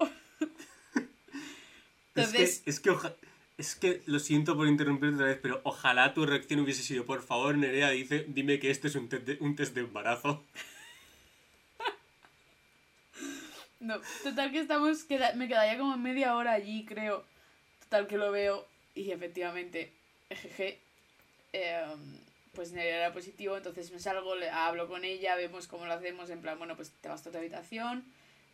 [2.14, 3.14] Entonces, Es que, es que, oja-
[3.58, 7.22] es que lo siento por interrumpirte otra vez, pero ojalá tu reacción hubiese sido, por
[7.22, 10.44] favor, Nerea, dice, dime que este es un, test de, un test de embarazo.
[13.80, 17.24] No, total que estamos, queda- me quedaría como media hora allí, creo.
[17.84, 19.92] Total que lo veo y efectivamente,
[20.30, 20.80] jeje,
[21.52, 22.18] em,
[22.54, 26.28] pues Nerea era positivo, entonces me salgo, le hablo con ella, vemos cómo lo hacemos,
[26.30, 28.04] en plan, bueno, pues te vas a tu habitación.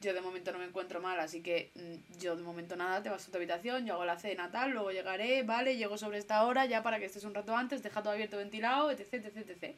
[0.01, 3.09] Yo de momento no me encuentro mal, así que mm, yo de momento nada, te
[3.09, 6.45] vas a tu habitación, yo hago la cena tal, luego llegaré, vale, llego sobre esta
[6.45, 9.75] hora ya para que estés un rato antes, deja todo abierto, ventilado, etc, etc, etc.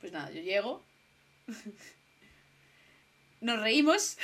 [0.00, 0.82] Pues nada, yo llego.
[3.40, 4.18] Nos reímos.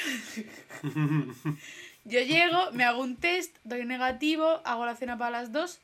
[2.05, 5.79] Yo llego, me hago un test, doy negativo, hago la cena para las dos.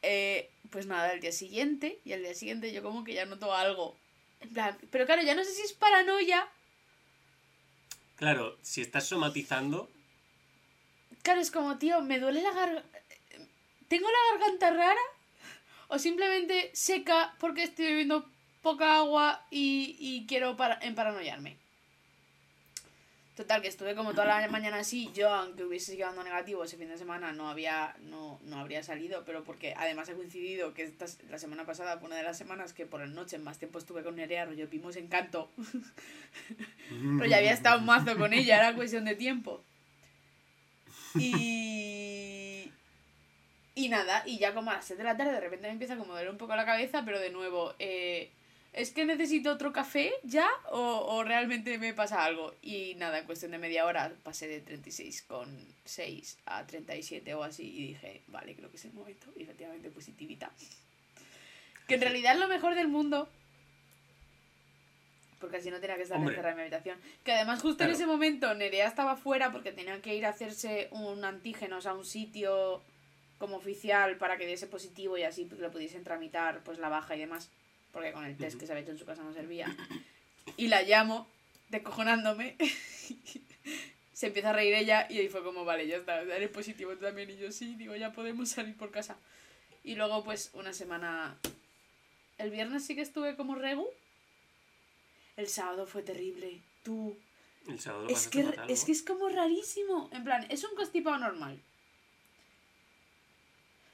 [0.00, 3.52] Eh, pues nada, el día siguiente, y al día siguiente yo como que ya noto
[3.54, 3.98] algo.
[4.40, 6.48] En plan, pero claro, ya no sé si es paranoia.
[8.24, 9.90] Claro, si estás somatizando,
[11.22, 12.98] Claro, es como, tío, me duele la garganta.
[13.86, 15.00] ¿Tengo la garganta rara?
[15.88, 18.24] ¿O simplemente seca porque estoy bebiendo
[18.62, 21.58] poca agua y, y quiero para, emparanoiarme?
[23.36, 25.10] Total, que estuve como toda la mañana así.
[25.12, 29.24] Yo, aunque hubiese llegado negativo ese fin de semana, no había no, no habría salido,
[29.24, 32.72] pero porque además ha coincidido que esta, la semana pasada fue una de las semanas
[32.72, 35.50] que por la noche más tiempo estuve con Nerea, rollo vimos encanto.
[37.18, 39.64] pero ya había estado un mazo con ella, era cuestión de tiempo.
[41.16, 42.70] Y.
[43.74, 45.94] Y nada, y ya como a las 7 de la tarde de repente me empieza
[45.94, 48.30] a como doler un poco la cabeza, pero de nuevo, eh,
[48.74, 50.48] ¿es que necesito otro café ya?
[50.70, 52.54] ¿O, o realmente me pasa algo?
[52.62, 57.86] Y nada, en cuestión de media hora pasé de 36,6 a 37 o así y
[57.88, 59.26] dije, vale, creo que es el momento.
[59.36, 60.50] Y efectivamente, positivita.
[61.88, 63.28] Que en realidad es lo mejor del mundo.
[65.40, 66.98] Porque así no tenía que estar encerrada en mi habitación.
[67.22, 67.90] Que además justo Claro.
[67.92, 71.80] en ese momento Nerea estaba fuera porque tenía que ir a hacerse un antígeno, o
[71.82, 72.82] sea, un sitio
[73.38, 77.18] como oficial para que diese positivo y así lo pudiesen tramitar pues la baja y
[77.18, 77.50] demás.
[77.94, 79.74] Porque con el test que se había hecho en su casa no servía.
[80.56, 81.28] Y la llamo,
[81.70, 82.56] descojonándome.
[84.12, 87.02] se empieza a reír ella y ahí fue como, vale, ya está, eres positivo tú
[87.02, 87.30] también.
[87.30, 89.16] Y yo sí, digo, ya podemos salir por casa.
[89.84, 91.38] Y luego pues una semana...
[92.36, 93.86] El viernes sí que estuve como regu.
[95.36, 96.60] El sábado fue terrible.
[96.82, 97.16] Tú,
[97.68, 100.10] el sábado es que, es que es como rarísimo.
[100.12, 101.60] En plan, es un constipado normal.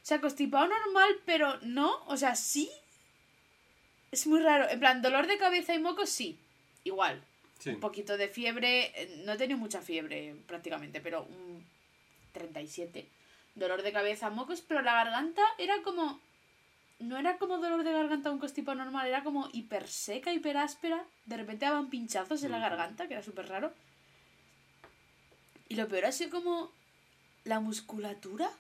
[0.03, 2.03] O sea, constipado normal, pero no.
[2.07, 2.71] O sea, sí.
[4.13, 4.69] Es muy raro.
[4.69, 6.39] En plan, dolor de cabeza y mocos, sí.
[6.85, 7.23] Igual.
[7.59, 7.71] Sí.
[7.71, 8.93] Un poquito de fiebre.
[9.01, 11.65] eh, No he tenido mucha fiebre prácticamente, pero un
[12.33, 13.07] 37.
[13.55, 16.21] Dolor de cabeza, mocos, pero la garganta era como.
[16.99, 21.03] No era como dolor de garganta un constipado normal, era como hiper seca, hiper áspera.
[21.25, 23.73] De repente daban pinchazos en la garganta, que era súper raro.
[25.69, 26.73] Y lo peor ha sido como.
[27.45, 28.51] La musculatura.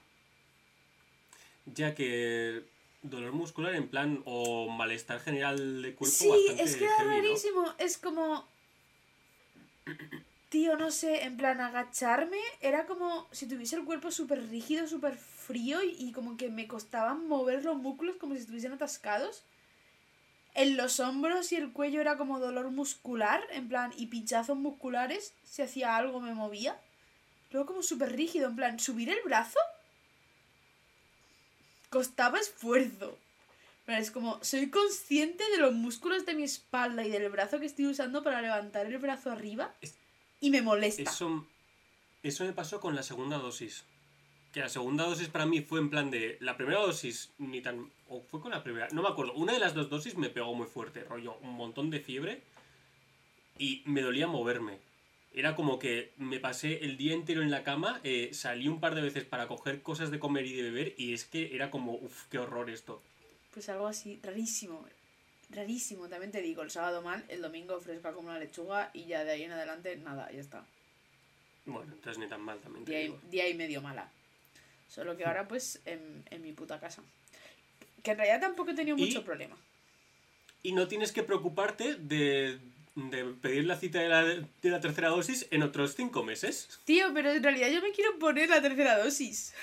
[1.67, 2.63] Ya que
[3.03, 7.09] dolor muscular en plan o malestar general de cuerpo Sí, bastante es que era heavy,
[7.09, 7.15] ¿no?
[7.17, 7.75] rarísimo.
[7.79, 8.47] Es como.
[10.51, 15.17] Tío, no sé, en plan agacharme era como si tuviese el cuerpo súper rígido, súper
[15.17, 19.45] frío y, y como que me costaban mover los músculos como si estuviesen atascados.
[20.55, 25.33] En los hombros y el cuello era como dolor muscular, en plan, y pinchazos musculares.
[25.45, 26.81] Si hacía algo me movía.
[27.53, 29.61] Luego como súper rígido, en plan, subir el brazo
[31.91, 33.19] costaba esfuerzo.
[33.87, 37.67] Pero es como, soy consciente de los músculos de mi espalda y del brazo que
[37.67, 39.97] estoy usando para levantar el brazo arriba Es-
[40.41, 41.03] y me molesta.
[41.03, 41.47] Eso,
[42.23, 43.85] eso me pasó con la segunda dosis.
[44.53, 46.37] Que la segunda dosis para mí fue en plan de.
[46.41, 47.89] La primera dosis ni tan.
[48.09, 48.89] O fue con la primera.
[48.91, 49.33] No me acuerdo.
[49.35, 51.05] Una de las dos dosis me pegó muy fuerte.
[51.05, 52.43] Rollo, un montón de fiebre.
[53.59, 54.79] Y me dolía moverme.
[55.33, 58.01] Era como que me pasé el día entero en la cama.
[58.03, 60.95] eh, salí un par de veces para coger cosas de comer y de beber.
[60.97, 61.93] Y es que era como.
[61.95, 63.01] Uff, qué horror esto.
[63.55, 64.85] Pues algo así, rarísimo.
[65.51, 69.25] Rarísimo, también te digo, el sábado mal, el domingo fresca como una lechuga y ya
[69.25, 70.65] de ahí en adelante nada, ya está.
[71.67, 74.09] Bueno, entonces ni tan mal también te Día y, día y medio mala.
[74.89, 77.03] Solo que ahora pues en, en mi puta casa.
[78.05, 79.57] Que en realidad tampoco he tenido Y- mucho problema.
[80.63, 82.61] Y no tienes que preocuparte de,
[83.09, 86.81] de pedir la cita de la, de la tercera dosis en otros cinco meses.
[86.85, 89.55] Tío, pero en realidad yo me quiero poner la tercera dosis.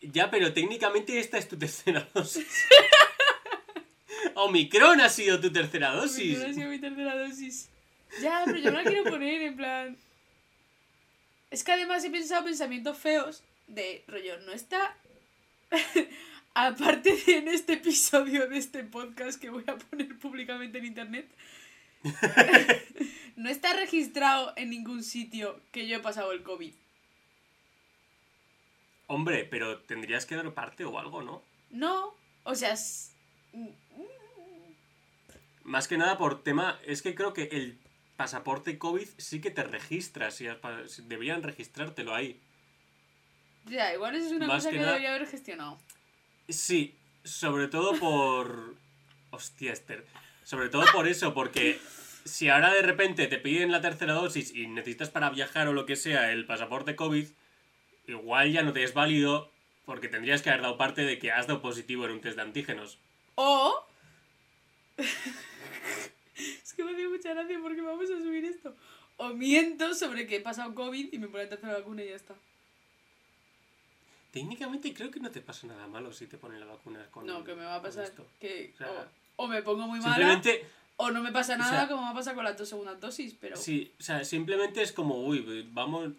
[0.00, 2.46] Ya, pero técnicamente esta es tu tercera dosis.
[4.34, 6.38] Omicron ha sido tu tercera dosis.
[6.38, 7.68] No ha sido mi tercera dosis.
[8.22, 9.96] Ya, pero yo no la quiero poner, en plan.
[11.50, 14.96] Es que además he pensado pensamientos feos de rollo, no está.
[16.54, 21.28] Aparte de en este episodio de este podcast que voy a poner públicamente en internet,
[23.36, 26.72] no está registrado en ningún sitio que yo he pasado el COVID.
[29.06, 31.42] Hombre, pero tendrías que dar parte o algo, ¿no?
[31.70, 33.12] No, o sea, s-
[35.64, 37.78] Más que nada por tema, es que creo que el
[38.16, 40.46] pasaporte COVID sí que te registras, si
[41.04, 42.38] deberían registrártelo ahí.
[43.66, 45.78] ya, igual eso es una Más cosa que que debería haber gestionado.
[46.48, 48.74] Sí, sobre todo por...
[49.30, 50.06] Hostia, Esther.
[50.48, 51.78] Sobre todo por eso, porque
[52.24, 55.84] si ahora de repente te piden la tercera dosis y necesitas para viajar o lo
[55.84, 57.26] que sea el pasaporte COVID,
[58.06, 59.52] igual ya no te es válido
[59.84, 62.42] porque tendrías que haber dado parte de que has dado positivo en un test de
[62.44, 62.98] antígenos.
[63.34, 63.84] O.
[64.96, 68.74] es que me hace mucha gracia porque vamos a subir esto.
[69.18, 72.16] O miento sobre que he pasado COVID y me pone la tercera vacuna y ya
[72.16, 72.34] está.
[74.30, 77.44] Técnicamente creo que no te pasa nada malo si te ponen la vacuna con No,
[77.44, 78.26] que me va a pasar esto.
[78.40, 78.72] que.
[78.72, 80.16] O sea, o, o me pongo muy mala.
[80.16, 83.00] Simplemente, O no me pasa o nada sea, como me pasa con las dos segundas
[83.00, 83.56] dosis, pero.
[83.56, 86.10] sí, o sea, simplemente es como, uy, vamos,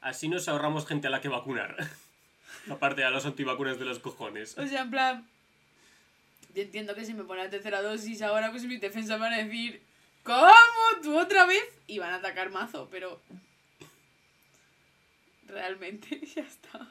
[0.00, 1.76] así nos ahorramos gente a la que vacunar.
[2.70, 4.58] Aparte a los antivacunas de los cojones.
[4.58, 5.28] O sea, en plan.
[6.54, 9.38] Yo entiendo que si me pone la tercera dosis ahora, pues mis defensas van a
[9.38, 9.80] decir.
[10.24, 10.52] ¿Cómo?
[11.02, 11.62] ¿Tú otra vez?
[11.86, 13.20] Y van a atacar mazo, pero.
[15.46, 16.88] Realmente ya está.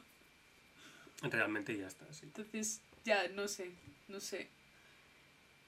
[1.21, 2.21] Realmente ya está, sí.
[2.23, 3.71] Entonces, ya, no sé,
[4.07, 4.47] no sé.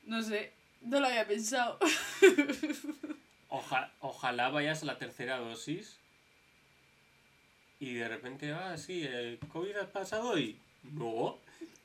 [0.08, 1.78] No sé, no lo había pensado.
[3.50, 5.98] Oja- ojalá vayas a la tercera dosis
[7.80, 11.38] y de repente, ah, sí, el COVID has pasado y no.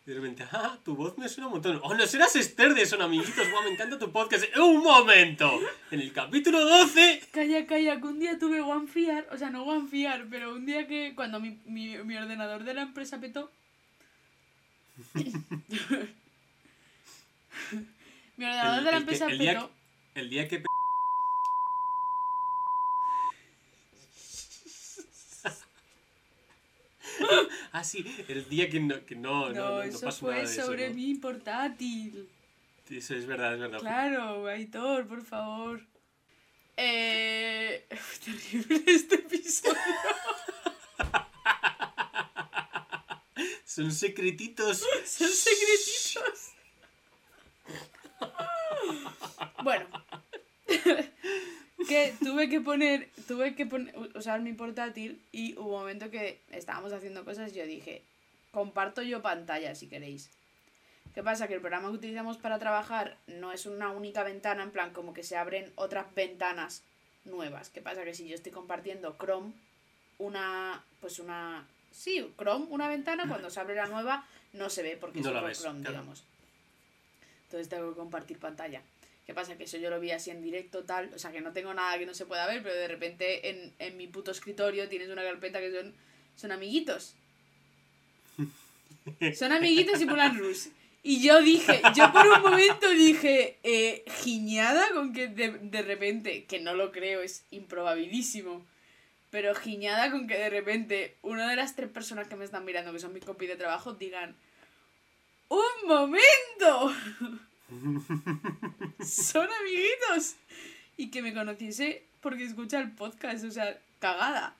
[0.05, 1.79] Y de repente, ah, tu voz me suena un montón.
[1.85, 3.49] Oh, no serás Esther de Son Amiguitos.
[3.51, 4.45] Guau, me encanta tu podcast.
[4.57, 5.61] ¡Un momento!
[5.93, 7.23] En el capítulo 12.
[7.31, 11.15] Calla, calla, que un día tuve OneFiar, o sea, no OneFiar, pero un día que
[11.15, 13.53] cuando mi, mi, mi ordenador de la empresa petó.
[18.37, 19.71] mi ordenador El- de la el que- empresa el día petó.
[20.14, 20.62] El día que.
[27.73, 30.47] ah, sí, el día que no, que no, no, No, no, eso pasó fue nada
[30.49, 30.95] de eso, sobre ¿no?
[30.95, 32.29] mi portátil.
[32.90, 33.79] Eso es verdad, es verdad.
[33.81, 35.81] Claro, Aitor, por favor.
[36.77, 37.87] Eh...
[38.25, 39.77] Terrible este episodio.
[43.64, 44.79] Son secretitos.
[45.07, 46.52] Son secretitos.
[49.62, 49.87] Bueno.
[51.88, 56.40] que tuve que poner, tuve que poner, usar mi portátil y hubo un momento que
[56.51, 58.03] estábamos haciendo cosas y yo dije,
[58.51, 60.31] comparto yo pantalla si queréis.
[61.14, 61.46] ¿Qué pasa?
[61.46, 65.12] Que el programa que utilizamos para trabajar no es una única ventana, en plan como
[65.12, 66.83] que se abren otras ventanas
[67.25, 67.68] nuevas.
[67.68, 68.05] ¿Qué pasa?
[68.05, 69.53] Que si yo estoy compartiendo Chrome,
[70.18, 74.96] una, pues una, sí, Chrome, una ventana, cuando se abre la nueva no se ve
[74.98, 75.98] porque No es Chrome, claro.
[75.98, 76.25] digamos.
[77.44, 78.81] Entonces tengo que compartir pantalla.
[79.27, 79.57] ¿Qué pasa?
[79.57, 81.13] Que eso yo lo vi así en directo, tal.
[81.15, 83.73] O sea, que no tengo nada que no se pueda ver, pero de repente en,
[83.79, 85.95] en mi puto escritorio tienes una carpeta que son,
[86.37, 87.15] son amiguitos.
[89.37, 90.71] Son amiguitos y Mulan Rouge.
[91.05, 96.45] Y yo dije, yo por un momento dije, eh, giñada con que de, de repente,
[96.45, 98.65] que no lo creo, es improbabilísimo,
[99.31, 102.93] pero giñada con que de repente una de las tres personas que me están mirando,
[102.93, 104.37] que son mis compis de trabajo, digan,
[105.49, 106.95] ¡Un momento!
[109.07, 110.37] Son amiguitos.
[110.97, 114.55] Y que me conociese porque escucha el podcast, o sea, cagada.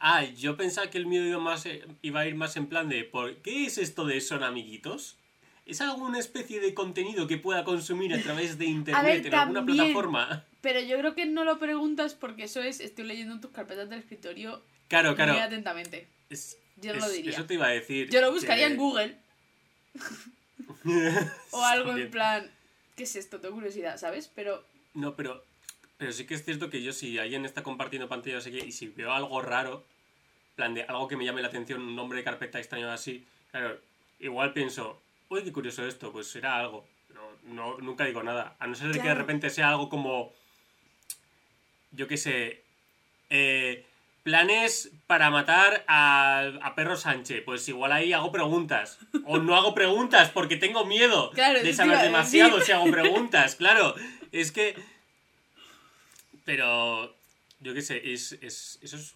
[0.00, 2.88] Ah, yo pensaba que el mío iba, más, eh, iba a ir más en plan
[2.88, 5.16] de ¿por qué es esto de son amiguitos?
[5.66, 10.44] ¿Es alguna especie de contenido que pueda consumir a través de internet en alguna plataforma?
[10.60, 13.98] Pero yo creo que no lo preguntas porque eso es, estoy leyendo tus carpetas del
[14.00, 15.32] escritorio Claro, claro.
[15.34, 16.06] muy atentamente.
[16.30, 17.32] Es- Yo no es- lo diría.
[17.32, 18.08] Eso te iba a decir.
[18.10, 19.16] Yo lo buscaría que- en Google
[21.50, 22.50] o algo en plan,
[22.98, 23.40] ¿qué es esto?
[23.40, 24.30] Tengo curiosidad, ¿sabes?
[24.34, 25.44] Pero No, pero,
[25.96, 28.72] pero sí que es cierto que yo si alguien está compartiendo pantalla así que, y
[28.72, 29.84] si veo algo raro,
[30.56, 33.78] plan de algo que me llame la atención, un nombre de carpeta extraño así, claro,
[34.18, 36.84] igual pienso, uy, qué curioso esto, pues será algo.
[37.06, 38.56] Pero no, nunca digo nada.
[38.58, 40.32] A no ser de que de repente sea algo como,
[41.92, 42.64] yo qué sé,
[43.30, 43.86] eh,
[44.22, 47.42] planes para matar a, a Perro Sánchez.
[47.44, 48.98] Pues igual ahí hago preguntas.
[49.24, 53.56] O no hago preguntas porque tengo miedo Claro, de saber demasiado si hago preguntas.
[53.56, 53.94] Claro,
[54.32, 54.76] es que...
[56.44, 57.14] Pero,
[57.60, 59.14] yo qué sé, es, es, eso es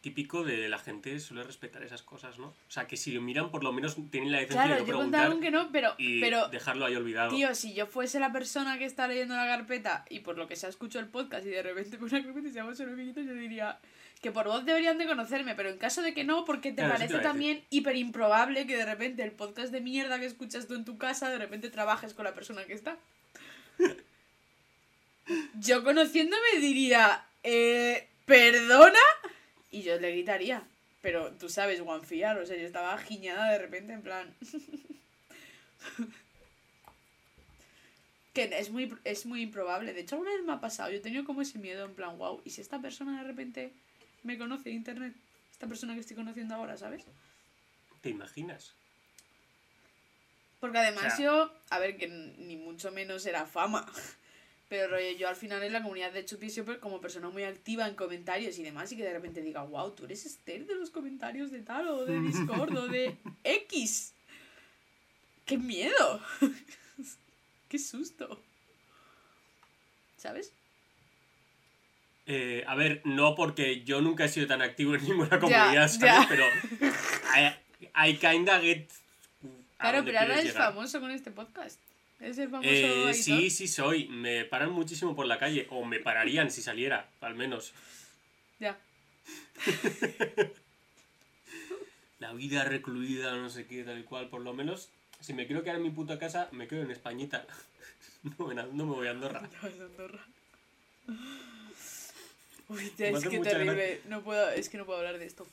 [0.00, 2.46] típico de la gente suele respetar esas cosas, ¿no?
[2.46, 4.86] O sea, que si lo miran, por lo menos tienen la decencia claro, de no
[4.86, 7.30] yo preguntar contaron que no, pero, y pero dejarlo ahí olvidado.
[7.30, 10.56] Tío, si yo fuese la persona que está leyendo la carpeta y por lo que
[10.56, 13.34] se ha escuchado el podcast y de repente por una carpeta y se llama yo
[13.34, 13.78] diría
[14.20, 16.94] que por voz deberían de conocerme, pero en caso de que no, porque te Claro,
[16.94, 20.84] parece también hiper improbable que de repente el podcast de mierda que escuchas tú en
[20.84, 22.96] tu casa, de repente trabajes con la persona que está.
[25.60, 28.98] Yo conociéndome diría, eh, ¿perdona?
[29.70, 30.62] Y yo le gritaría.
[31.02, 34.34] Pero tú sabes, guanfiar, o sea, yo estaba giñada de repente en plan...
[38.34, 39.92] Que es muy, es muy improbable.
[39.92, 40.90] De hecho, alguna vez me ha pasado.
[40.90, 42.40] Yo he tenido como ese miedo, en plan, wow.
[42.44, 43.72] ¿Y si esta persona de repente
[44.22, 45.14] me conoce internet?
[45.52, 47.04] Esta persona que estoy conociendo ahora, ¿sabes?
[48.00, 48.72] ¿Te imaginas?
[50.60, 53.86] Porque además O sea- yo, a ver, que ni mucho menos era fama.
[54.68, 57.88] Pero rollo, yo al final en la comunidad de Chupi siempre como persona muy activa
[57.88, 60.90] en comentarios y demás, y que de repente diga, wow, tú eres Esther de los
[60.90, 64.12] comentarios de tal, o de Discord, o de X.
[65.46, 66.20] ¡Qué miedo!
[67.70, 68.42] ¡Qué susto!
[70.18, 70.52] ¿Sabes?
[72.30, 76.00] Eh, a ver, no porque yo nunca he sido tan activo en ninguna comunidad, ¿sabes?
[76.00, 76.26] ya.
[76.28, 76.44] Pero
[77.34, 78.90] I, I kinda get...
[79.78, 80.74] Claro, pero ahora eres llegar.
[80.74, 81.80] famoso con este podcast.
[82.20, 84.08] Eres el famoso Eh, sí, sí soy.
[84.08, 85.68] Me paran muchísimo por la calle.
[85.70, 87.72] O me pararían si saliera, al menos.
[88.58, 88.76] Ya.
[92.18, 94.28] La vida recluida, no sé qué, tal y cual.
[94.28, 97.46] Por lo menos, si me quiero quedar en mi puta casa, me quedo en Españita.
[98.36, 99.48] No me, no me voy a Andorra.
[99.62, 100.26] No, es Andorra.
[102.68, 104.00] Uy, Me es que terrible.
[104.08, 105.46] No puedo, es que no puedo hablar de esto.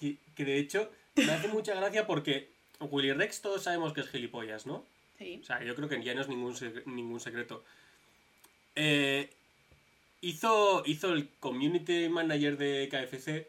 [0.00, 2.48] Que, que de hecho, me hace mucha gracia porque
[2.80, 4.84] Willy Rex todos sabemos que es gilipollas, ¿no?
[5.18, 5.40] Sí.
[5.42, 6.54] O sea, yo creo que ya no es ningún,
[6.86, 7.64] ningún secreto.
[8.76, 9.28] Eh,
[10.20, 13.48] hizo, hizo el community manager de KFC,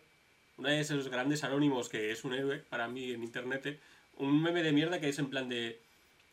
[0.58, 3.80] uno de esos grandes anónimos que es un héroe para mí en internet, eh,
[4.18, 5.80] un meme de mierda que es en plan de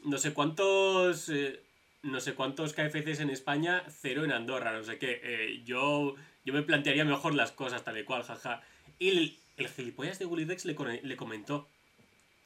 [0.05, 1.61] no sé cuántos eh,
[2.03, 5.21] no sé cuántos KFCs en España, cero en Andorra, no sé qué.
[5.23, 8.63] Eh, yo, yo me plantearía mejor las cosas tal y cual, jaja.
[8.99, 9.09] Y
[9.57, 11.69] el, gilipollas de Willy Rex le comentó,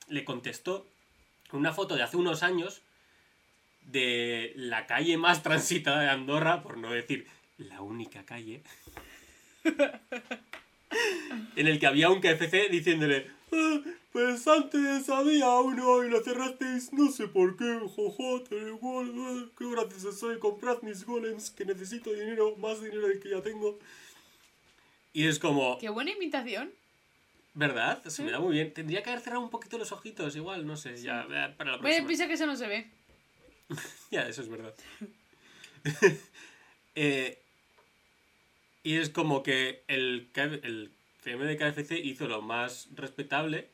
[0.09, 0.87] le contestó
[1.53, 2.83] una foto de hace unos años
[3.83, 7.27] de la calle más transitada de Andorra, por no decir
[7.59, 8.63] la única calle,
[11.57, 13.81] en el que había un KFC diciéndole, "Ah,
[14.13, 20.13] pues antes había uno y lo cerrasteis, no sé por qué, jojo, ah, qué gracioso
[20.13, 23.79] soy, comprad mis golems, que necesito dinero, más dinero del que ya tengo.
[25.13, 26.73] Y es como, Qué buena imitación.
[27.55, 28.03] ¿verdad?
[28.07, 28.73] Se me da muy bien.
[28.73, 31.79] Tendría que haber cerrado un poquito los ojitos, igual, no sé, ya, eh, para la
[31.79, 32.07] próxima.
[32.07, 32.87] piensa que eso no se ve.
[34.11, 34.75] Ya, eso es verdad.
[36.95, 37.39] Eh,
[38.83, 40.91] y es como que el, el
[41.23, 43.71] CM de KFC hizo lo más respetable,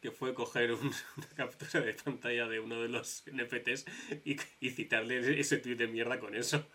[0.00, 3.84] que fue coger un- una captura de pantalla de uno de los NFTs
[4.24, 6.66] y, y citarle ese tweet de mierda con eso.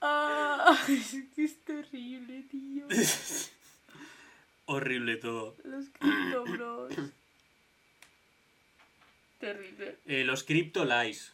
[0.00, 0.76] Ah,
[1.36, 2.86] es terrible, tío.
[4.66, 5.56] Horrible todo.
[5.64, 6.92] Los Crypto Bros.
[9.38, 9.98] Terrible.
[10.06, 10.44] Eh, los
[10.84, 11.32] Lies.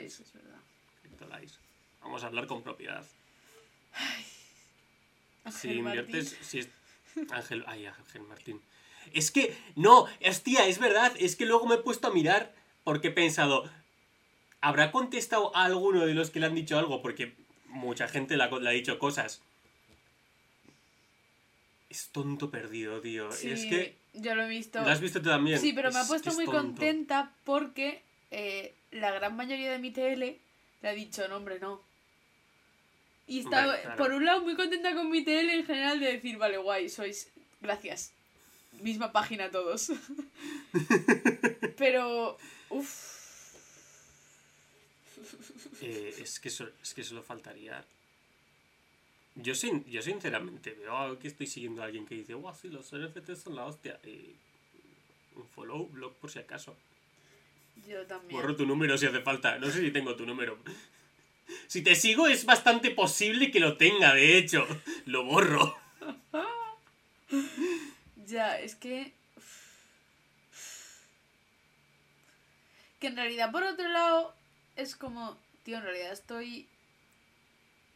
[0.00, 1.38] Lies, es verdad.
[1.40, 1.58] Lies.
[2.00, 3.04] Vamos a hablar con propiedad.
[5.50, 6.24] Si Ángel inviertes.
[6.32, 6.44] Martín.
[6.46, 6.68] Si es...
[7.30, 7.64] Ángel.
[7.66, 8.60] Ay, Ángel Martín.
[9.12, 9.56] Es que.
[9.76, 11.12] No, hostia, es verdad.
[11.18, 13.70] Es que luego me he puesto a mirar porque he pensado.
[14.60, 17.00] ¿Habrá contestado a alguno de los que le han dicho algo?
[17.00, 17.34] Porque
[17.66, 19.40] mucha gente le ha, dicho cosas.
[21.88, 23.32] Es tonto perdido, tío.
[23.32, 23.96] Sí, Es que.
[24.14, 24.80] yo lo he visto.
[24.82, 25.58] ¿Lo has visto tú también?
[25.58, 26.60] Sí, pero me ha Es- puesto es muy tonto.
[26.60, 30.38] contenta porque eh, la gran mayoría de mi TL
[30.82, 31.80] le ha dicho, no, hombre, no.
[33.28, 33.96] Y estaba, claro.
[33.96, 37.30] por un lado, muy contenta con mi TL en general de decir, vale, guay, sois.
[37.60, 38.12] Gracias.
[38.80, 39.92] Misma página todos.
[41.76, 42.38] pero.
[42.70, 43.18] Uff.
[45.82, 47.84] Eh, es, que eso, es que solo faltaría.
[49.34, 52.92] Yo, sin, yo sinceramente veo que estoy siguiendo a alguien que dice, wow, sí, los
[52.92, 54.00] NFTs son la hostia.
[54.04, 54.34] Eh,
[55.36, 56.76] un follow, blog por si acaso.
[57.86, 58.40] Yo también.
[58.40, 59.58] Borro tu número si hace falta.
[59.58, 60.58] No sé si tengo tu número.
[61.66, 64.66] Si te sigo es bastante posible que lo tenga, de hecho.
[65.06, 65.76] Lo borro.
[68.26, 69.12] Ya, es que.
[73.00, 74.34] Que en realidad, por otro lado,
[74.76, 75.38] es como.
[75.62, 76.66] Tío, en realidad estoy.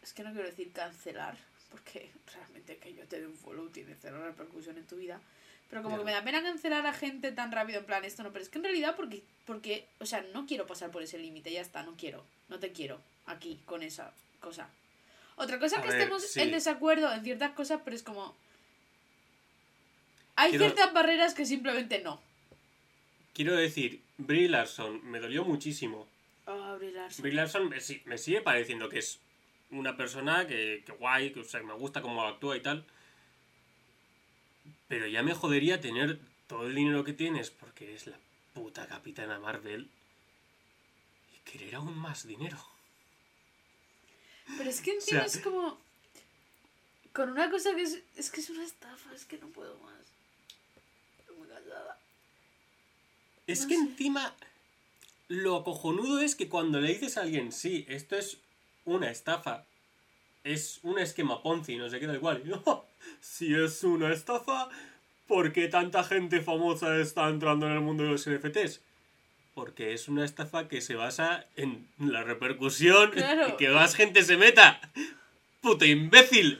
[0.02, 1.36] Es que no quiero decir cancelar,
[1.70, 5.20] porque realmente que yo te dé un follow tiene cero repercusión en tu vida.
[5.70, 8.32] Pero como que me da pena cancelar a gente tan rápido, en plan, esto no.
[8.32, 9.22] Pero es que en realidad, porque.
[9.46, 12.24] porque o sea, no quiero pasar por ese límite, ya está, no quiero.
[12.48, 14.68] No te quiero aquí, con esa cosa.
[15.36, 16.40] Otra cosa A que ver, estemos sí.
[16.40, 18.36] en desacuerdo en ciertas cosas, pero es como.
[20.36, 22.20] Hay Quiero- ciertas barreras que simplemente no.
[23.34, 26.06] Quiero decir, Brie Larson me dolió muchísimo.
[26.46, 27.22] Ah, Brie Larson.
[27.22, 29.18] Brie Larson me, si- me sigue pareciendo que es
[29.70, 32.84] una persona que, que guay, que o sea, me gusta cómo actúa y tal.
[34.88, 38.18] Pero ya me jodería tener todo el dinero que tienes porque eres la
[38.52, 39.88] puta capitana Marvel
[41.34, 42.58] y querer aún más dinero.
[44.56, 45.78] Pero es que encima O es como.
[47.12, 47.98] Con una cosa que es.
[48.16, 49.94] Es que es una estafa, es que no puedo más.
[51.20, 51.98] Estoy muy cansada.
[53.46, 53.80] Es No que sé.
[53.80, 54.34] encima
[55.28, 58.36] lo cojonudo es que cuando le dices a alguien, sí, esto es
[58.84, 59.64] una estafa,
[60.44, 62.42] es un esquema Ponzi, no sé qué, da igual.
[62.46, 62.84] No,
[63.20, 64.68] si es una estafa,
[65.26, 68.80] ¿por qué tanta gente famosa está entrando en el mundo de los NFTs?
[69.54, 73.48] Porque es una estafa que se basa en la repercusión Claro.
[73.48, 74.80] y que más gente se meta.
[75.60, 76.58] ¡Puto imbécil!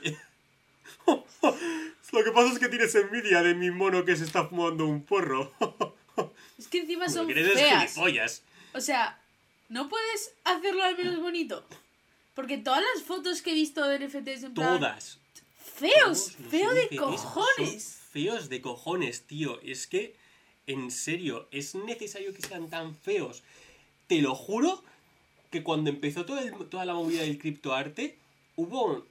[1.07, 5.03] Lo que pasa es que tienes envidia de mi mono que se está fumando un
[5.03, 5.53] porro.
[6.59, 7.93] Es que encima son que feas.
[7.93, 8.43] gilipollas.
[8.75, 9.19] O sea,
[9.71, 11.67] ¿no puedes hacerlo al menos bonito?
[12.35, 14.79] Porque todas las fotos que he visto de NFTs en plan.
[14.79, 15.19] Todas.
[15.77, 18.01] Feos, Todos feo de NFTs cojones.
[18.13, 19.59] Feos de cojones, tío.
[19.63, 20.15] Es que,
[20.67, 23.43] en serio, es necesario que sean tan feos.
[24.07, 24.83] Te lo juro
[25.51, 28.17] que cuando empezó toda la movida del criptoarte,
[28.57, 29.05] hubo.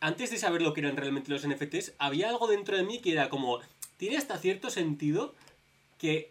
[0.00, 3.12] Antes de saber lo que eran realmente los NFTs, había algo dentro de mí que
[3.12, 3.60] era como.
[3.96, 5.34] Tiene hasta cierto sentido
[5.98, 6.30] que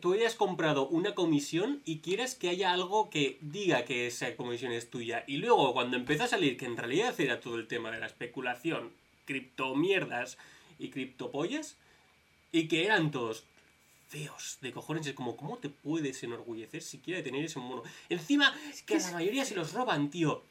[0.00, 4.72] tú hayas comprado una comisión y quieras que haya algo que diga que esa comisión
[4.72, 5.24] es tuya.
[5.26, 8.06] Y luego, cuando empezó a salir que en realidad era todo el tema de la
[8.06, 8.90] especulación,
[9.24, 10.36] criptomierdas
[10.78, 11.76] y criptopollas,
[12.52, 13.44] y que eran todos
[14.14, 17.82] feos de cojones, es como, ¿cómo te puedes enorgullecer siquiera de tener ese mono?
[18.08, 18.54] Encima,
[18.86, 20.44] que a la mayoría se los roban, tío.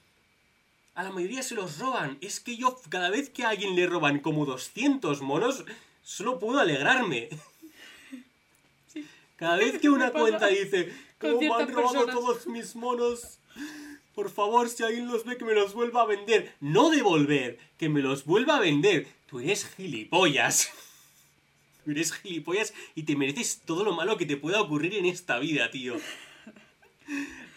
[0.95, 2.17] A la mayoría se los roban.
[2.19, 5.63] Es que yo, cada vez que a alguien le roban como 200 monos,
[6.03, 7.29] solo puedo alegrarme.
[9.37, 12.15] Cada vez que una cuenta dice, ¿cómo me han robado personas".
[12.15, 13.39] todos mis monos?
[14.13, 16.53] Por favor, si alguien los ve, que me los vuelva a vender.
[16.59, 19.07] No devolver, que me los vuelva a vender.
[19.27, 20.69] Tú eres gilipollas.
[21.87, 25.71] Eres gilipollas y te mereces todo lo malo que te pueda ocurrir en esta vida,
[25.71, 25.95] tío.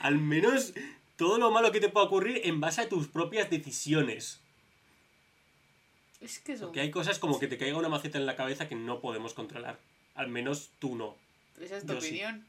[0.01, 0.75] Al menos
[1.17, 4.41] todo lo malo que te pueda ocurrir en base a tus propias decisiones.
[6.21, 6.69] Es que son.
[6.69, 9.35] Porque hay cosas como que te caiga una maceta en la cabeza que no podemos
[9.35, 9.79] controlar.
[10.15, 11.17] Al menos tú no.
[11.61, 12.09] Esa es tu yo sí.
[12.09, 12.45] opinión.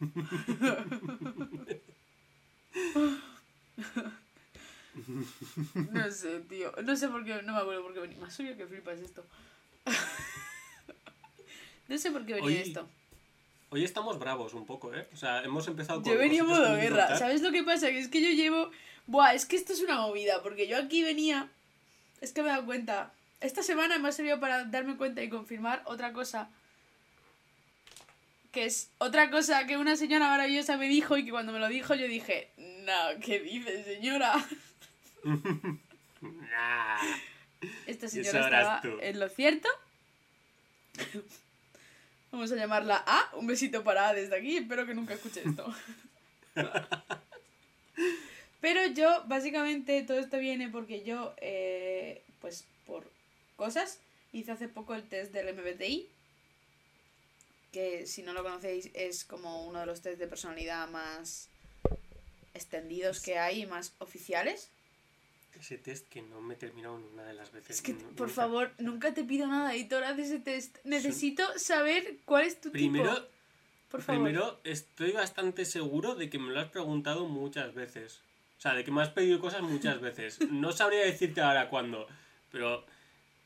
[5.92, 6.72] no sé, tío.
[6.84, 7.42] No sé por qué.
[7.42, 8.18] No me acuerdo por qué venía.
[8.18, 9.24] Más obvio que flipas esto.
[11.88, 12.88] No sé por qué venía esto.
[13.70, 15.06] Hoy estamos bravos un poco, ¿eh?
[15.12, 16.10] O sea, hemos empezado con...
[16.10, 17.18] Yo venía modo guerra.
[17.18, 17.88] ¿Sabes lo que pasa?
[17.88, 18.70] Que es que yo llevo.
[19.06, 20.42] Buah, es que esto es una movida.
[20.42, 21.48] Porque yo aquí venía.
[22.22, 23.12] Es que me he dado cuenta.
[23.40, 26.48] Esta semana me ha servido para darme cuenta y confirmar otra cosa.
[28.52, 31.68] Que es otra cosa que una señora maravillosa me dijo y que cuando me lo
[31.68, 34.34] dijo yo dije, no, ¿qué dice señora?
[36.20, 36.98] Nah.
[37.86, 39.68] Esta señora estaba en lo cierto.
[42.30, 43.36] Vamos a llamarla A.
[43.36, 44.56] Un besito para A desde aquí.
[44.56, 45.74] Espero que nunca escuche esto.
[48.60, 52.64] Pero yo, básicamente, todo esto viene porque yo, eh, pues,
[53.58, 53.98] cosas.
[54.32, 56.06] Hice hace poco el test del MBTI,
[57.72, 61.48] que si no lo conocéis es como uno de los test de personalidad más
[62.52, 64.70] extendidos que hay y más oficiales.
[65.60, 67.76] Ese test que no me he terminado una de las veces.
[67.76, 68.28] Es que, por nunca.
[68.28, 70.76] favor, nunca te pido nada, editor, haz ese test.
[70.84, 73.26] Necesito saber cuál es tu Primero, tipo.
[73.90, 74.22] Por favor.
[74.22, 78.20] primero, estoy bastante seguro de que me lo has preguntado muchas veces.
[78.58, 80.38] O sea, de que me has pedido cosas muchas veces.
[80.50, 82.06] No sabría decirte ahora cuándo.
[82.52, 82.84] Pero,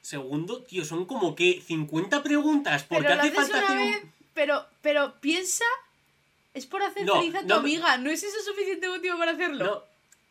[0.00, 2.84] segundo, tío, son como que 50 preguntas.
[2.84, 4.12] Porque pero hace falta una hacer vez, un...
[4.34, 5.64] pero, pero piensa,
[6.54, 9.32] es por hacer No, feliz a tu no amiga, ¿no es eso suficiente motivo para
[9.32, 9.64] hacerlo?
[9.64, 9.82] No,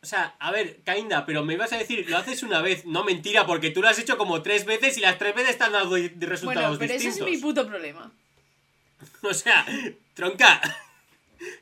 [0.04, 2.86] o sea, a ver, Kinda, pero me ibas a decir, lo haces una vez.
[2.86, 5.64] No, mentira, porque tú lo has hecho como tres veces y las tres veces te
[5.64, 7.18] han dado de bueno, resultados pero distintos.
[7.20, 8.12] ese es mi puto problema.
[9.24, 9.66] O sea,
[10.14, 10.62] tronca.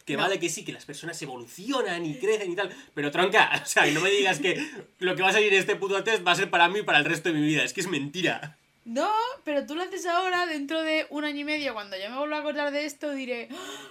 [0.06, 0.24] Que No.
[0.24, 2.70] vale que sí, que las personas evolucionan y crecen y tal.
[2.94, 4.62] Pero tronca, o sea, no me digas que
[5.00, 6.84] lo que va a salir en este puto test va a ser para mí y
[6.84, 7.64] para el resto de mi vida.
[7.64, 8.58] Es que es mentira.
[8.84, 9.10] No,
[9.46, 12.38] pero tú lo haces ahora, dentro de un año y medio, cuando yo me vuelva
[12.38, 13.88] a acordar de esto, diré, "Ah,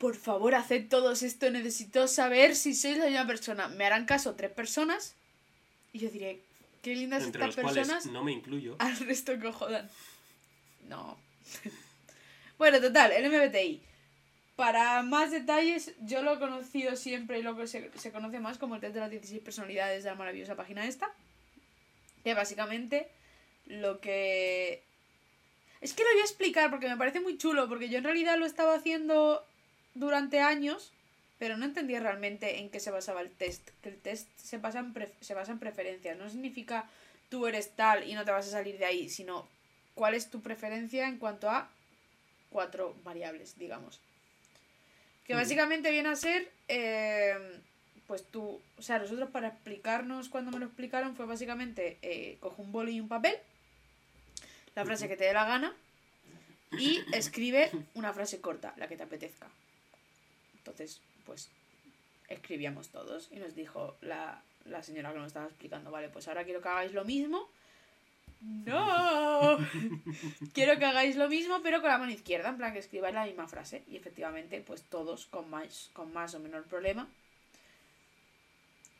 [0.00, 3.68] por favor, haced todos esto, necesito saber si sois la misma persona.
[3.68, 5.14] Me harán caso tres personas
[5.92, 6.40] y yo diré,
[6.80, 8.76] qué lindas Entre estas los personas, no me incluyo.
[8.78, 9.90] al resto que jodan.
[10.88, 11.18] No.
[12.58, 13.82] bueno, total, el MBTI.
[14.56, 18.56] Para más detalles, yo lo he conocido siempre y lo que se, se conoce más
[18.56, 21.10] como el test de las 16 personalidades de la maravillosa página esta.
[22.24, 23.06] Que básicamente
[23.66, 24.82] lo que...
[25.82, 28.38] Es que lo voy a explicar porque me parece muy chulo, porque yo en realidad
[28.38, 29.44] lo estaba haciendo
[29.94, 30.92] durante años,
[31.38, 33.68] pero no entendía realmente en qué se basaba el test.
[33.82, 36.88] Que el test se basa en, se basa en preferencias, no significa
[37.30, 39.48] tú eres tal y no te vas a salir de ahí, sino
[39.94, 41.70] cuál es tu preferencia en cuanto a
[42.50, 44.00] cuatro variables, digamos.
[45.24, 47.60] Que básicamente viene a ser, eh,
[48.06, 52.60] pues tú, o sea, nosotros para explicarnos cuando me lo explicaron fue básicamente, eh, coge
[52.60, 53.36] un boli y un papel,
[54.74, 55.74] la frase que te dé la gana,
[56.78, 59.48] y escribe una frase corta, la que te apetezca.
[60.60, 61.48] Entonces, pues,
[62.28, 66.44] escribíamos todos y nos dijo la, la señora que nos estaba explicando, vale, pues ahora
[66.44, 67.48] quiero que hagáis lo mismo.
[68.42, 69.58] No,
[70.54, 73.26] quiero que hagáis lo mismo, pero con la mano izquierda, en plan que escribáis la
[73.26, 73.82] misma frase.
[73.88, 77.06] Y efectivamente, pues todos con más, con más o menor problema,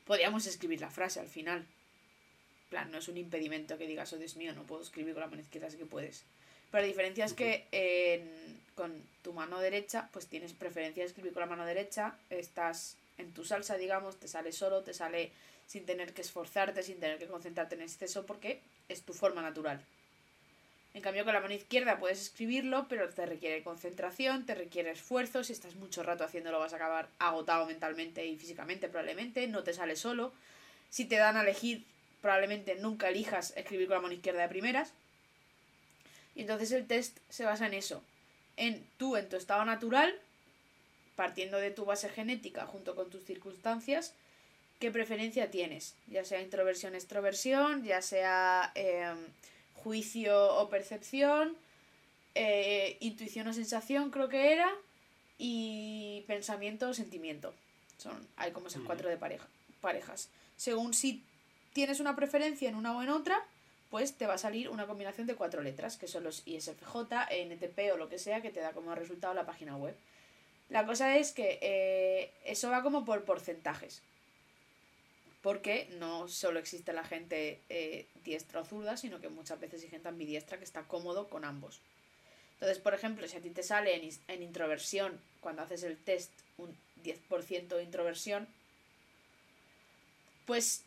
[0.07, 1.59] podíamos escribir la frase al final.
[1.61, 5.23] En plan, no es un impedimento que digas, oh Dios mío, no puedo escribir con
[5.23, 6.25] la mano izquierda, sí que puedes.
[6.71, 11.35] Pero la diferencia es que en- con tu mano derecha, pues tienes preferencia de escribir
[11.35, 15.33] con la mano derecha, estás en tu salsa, digamos, te sale solo, te sale
[15.66, 19.85] sin tener que esforzarte, sin tener que concentrarte en exceso, porque es tu forma natural.
[20.95, 25.45] En cambio, con la mano izquierda puedes escribirlo, pero te requiere concentración, te requiere esfuerzo.
[25.45, 29.47] Si estás mucho rato haciéndolo, vas a acabar agotado mentalmente y físicamente, probablemente.
[29.47, 30.33] No te sale solo.
[30.89, 31.85] Si te dan a elegir,
[32.22, 34.95] probablemente nunca elijas escribir con la mano izquierda de primeras.
[36.35, 38.03] Y entonces el test se basa en eso.
[38.61, 40.15] En tú, en tu estado natural,
[41.17, 44.13] partiendo de tu base genética junto con tus circunstancias,
[44.79, 45.95] qué preferencia tienes.
[46.09, 49.17] Ya sea introversión, extroversión, ya sea em,
[49.83, 51.57] juicio o percepción,
[52.35, 54.71] eh, intuición o sensación, creo que era,
[55.39, 57.55] y pensamiento o sentimiento.
[57.97, 59.49] Son, hay como esas cuatro de pareja,
[59.81, 60.29] parejas.
[60.59, 61.23] Según si
[61.73, 63.43] tienes una preferencia en una o en otra,
[63.91, 66.95] pues te va a salir una combinación de cuatro letras, que son los ISFJ,
[67.30, 69.95] NTP o lo que sea, que te da como resultado la página web.
[70.68, 74.03] La cosa es que eh, eso va como por porcentajes.
[75.43, 79.88] Porque no solo existe la gente eh, diestra o zurda, sino que muchas veces hay
[79.88, 81.80] gente ambidiestra que está cómodo con ambos.
[82.55, 86.30] Entonces, por ejemplo, si a ti te sale en, en introversión, cuando haces el test,
[86.59, 88.47] un 10% de introversión,
[90.47, 90.84] pues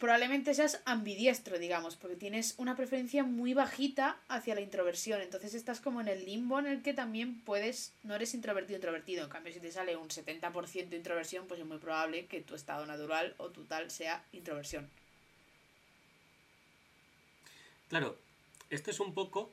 [0.00, 5.20] probablemente seas ambidiestro, digamos, porque tienes una preferencia muy bajita hacia la introversión.
[5.20, 9.24] Entonces estás como en el limbo en el que también puedes, no eres introvertido introvertido.
[9.24, 12.54] En cambio, si te sale un 70% de introversión, pues es muy probable que tu
[12.54, 14.88] estado natural o tu tal sea introversión.
[17.90, 18.16] Claro,
[18.70, 19.52] esto es un poco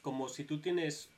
[0.00, 1.08] como si tú tienes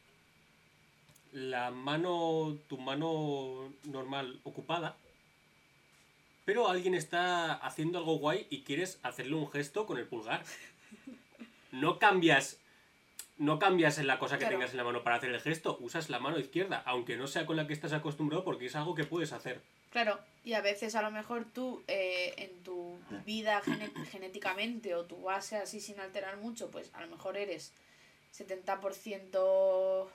[1.33, 4.97] la mano, tu mano normal ocupada,
[6.45, 10.45] pero alguien está haciendo algo guay y quieres hacerle un gesto con el pulgar.
[11.73, 12.59] No cambias,
[13.39, 14.57] no cambias en la cosa que Claro.
[14.57, 17.47] tengas en la mano para hacer el gesto, usas la mano izquierda, aunque no sea
[17.47, 19.61] con la que estás acostumbrado porque es algo que puedes hacer.
[19.91, 23.63] Claro, y a veces a lo mejor tú eh, en tu vida
[24.11, 27.73] genéticamente o tu base así sin alterar mucho, pues a lo mejor eres
[28.37, 30.07] 70%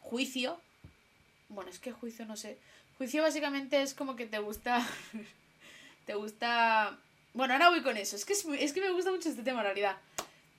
[0.00, 0.60] juicio.
[1.48, 2.56] Bueno, es que juicio no sé.
[2.98, 4.86] Juicio básicamente es como que te gusta...
[6.10, 6.98] te gusta...
[7.34, 8.16] Bueno, ahora voy con eso.
[8.16, 9.96] Es que, es, muy- es que me gusta mucho este tema en realidad.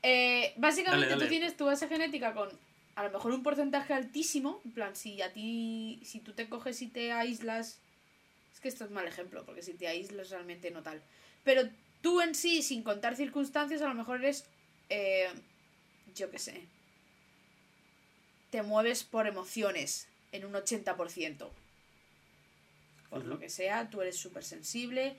[0.02, 1.26] Eh, básicamente Dale, dale.
[1.26, 2.48] tú tienes tu base genética con
[2.96, 4.62] a lo mejor un porcentaje altísimo.
[4.64, 7.80] En plan, si a ti, si tú te coges y te aíslas.
[8.54, 11.02] Es que esto es mal ejemplo, porque si te aíslas realmente no tal.
[11.44, 11.64] Pero
[12.02, 14.46] tú en sí, sin contar circunstancias, a lo mejor eres.
[14.88, 15.28] eh,
[16.16, 16.66] yo qué sé.
[18.52, 21.50] Te mueves por emociones en un 80%.
[23.10, 23.28] Por Ujú.
[23.28, 25.18] lo que sea, tú eres súper sensible,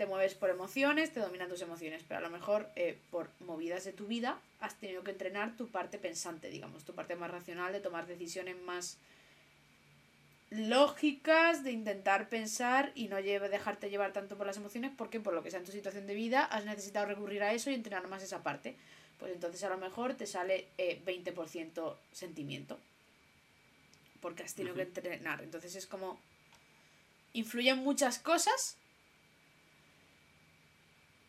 [0.00, 3.84] te mueves por emociones, te dominan tus emociones, pero a lo mejor eh, por movidas
[3.84, 7.70] de tu vida has tenido que entrenar tu parte pensante, digamos, tu parte más racional
[7.74, 8.96] de tomar decisiones más
[10.48, 15.34] lógicas, de intentar pensar y no lleve- dejarte llevar tanto por las emociones, porque por
[15.34, 18.08] lo que sea en tu situación de vida has necesitado recurrir a eso y entrenar
[18.08, 18.76] más esa parte.
[19.18, 22.78] Pues entonces a lo mejor te sale eh, 20% sentimiento,
[24.22, 25.42] porque has tenido que entrenar.
[25.42, 26.18] Entonces es como
[27.34, 28.78] influyen muchas cosas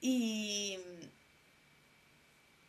[0.02, 0.78] y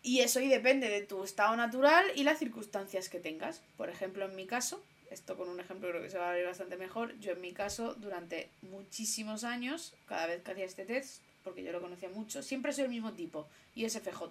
[0.03, 3.63] y eso y depende de tu estado natural y las circunstancias que tengas.
[3.77, 6.47] Por ejemplo, en mi caso, esto con un ejemplo creo que se va a ver
[6.47, 7.17] bastante mejor.
[7.21, 11.71] Yo en mi caso, durante muchísimos años, cada vez que hacía este test, porque yo
[11.71, 14.23] lo conocía mucho, siempre soy el mismo tipo, ISFJ.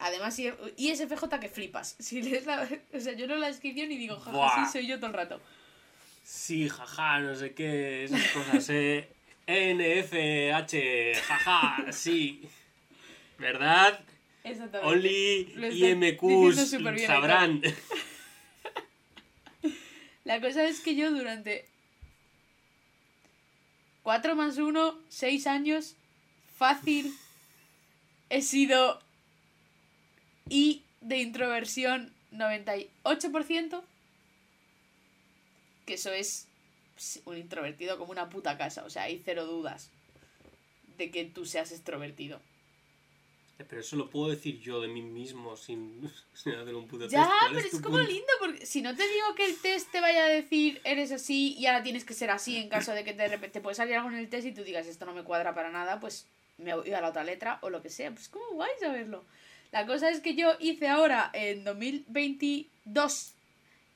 [0.00, 1.94] Además, ISFJ que flipas.
[2.00, 4.66] Si lees la, o sea, yo no la descripción y digo, jaja, Buah.
[4.66, 5.40] sí, soy yo todo el rato.
[6.24, 9.08] Sí, jaja, no sé qué, esas cosas, eh.
[9.46, 12.42] NFH, jaja, sí.
[13.38, 14.00] ¿Verdad?
[14.44, 14.92] Exactamente.
[14.92, 17.62] Only Lo IMQs bien, sabrán.
[20.24, 21.66] La cosa es que yo durante
[24.02, 25.94] 4 más 1, 6 años,
[26.56, 27.12] fácil,
[28.30, 29.00] he sido
[30.48, 33.82] I de introversión 98%,
[35.86, 36.48] que eso es
[37.24, 39.90] un introvertido como una puta casa, o sea, hay cero dudas
[40.98, 42.40] de que tú seas extrovertido.
[43.70, 47.22] Pero eso lo puedo decir yo de mí mismo sin, sin hacer un puto Ya,
[47.22, 47.30] test.
[47.40, 48.10] ¿Cuál pero es como punto?
[48.12, 51.54] lindo, porque si no te digo que el test te vaya a decir eres así
[51.58, 53.94] y ahora tienes que ser así en caso de que de repente te puede salir
[53.94, 56.26] algo en el test y tú digas esto no me cuadra para nada, pues
[56.58, 58.10] me voy a la otra letra o lo que sea.
[58.10, 59.24] Pues como guay saberlo.
[59.72, 63.32] La cosa es que yo hice ahora en 2022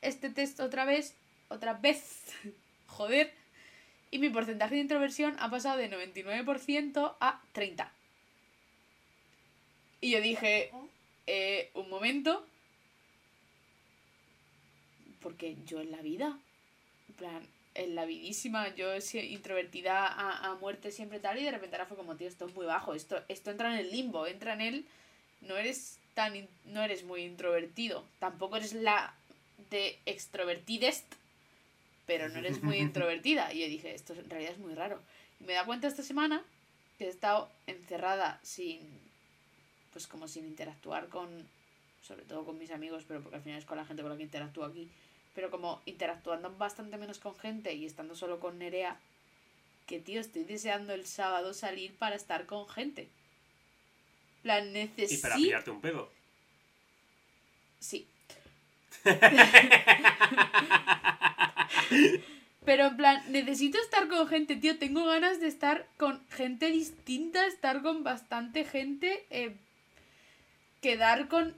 [0.02, 1.14] este test otra vez,
[1.48, 2.24] otra vez,
[2.90, 3.32] joder,
[4.10, 7.88] y mi porcentaje de introversión ha pasado de 99% a 30%.
[10.02, 10.70] Y yo dije,
[11.26, 12.46] eh, un momento,
[15.20, 16.38] porque yo en la vida,
[17.08, 21.76] en plan, en la vidísima, yo introvertida a, a muerte siempre tal, y de repente
[21.76, 24.54] ahora fue como, tío, esto es muy bajo, esto, esto entra en el limbo, entra
[24.54, 24.86] en el,
[25.42, 29.14] no eres tan, no eres muy introvertido, tampoco eres la
[29.70, 31.19] de extrovertidest,
[32.10, 33.54] pero no eres muy introvertida.
[33.54, 35.00] Y yo dije, esto en realidad es muy raro.
[35.38, 36.42] Y me da cuenta esta semana
[36.98, 38.80] que he estado encerrada sin,
[39.92, 41.46] pues como sin interactuar con,
[42.02, 44.16] sobre todo con mis amigos, pero porque al final es con la gente con la
[44.16, 44.88] que interactúo aquí,
[45.36, 48.98] pero como interactuando bastante menos con gente y estando solo con Nerea,
[49.86, 53.08] que tío, estoy deseando el sábado salir para estar con gente.
[54.42, 55.28] La Y para necesito.
[55.36, 56.10] pillarte un pedo.
[57.78, 58.04] Sí.
[62.64, 64.78] Pero en plan, necesito estar con gente, tío.
[64.78, 69.56] Tengo ganas de estar con gente distinta, estar con bastante gente, eh,
[70.80, 71.54] quedar con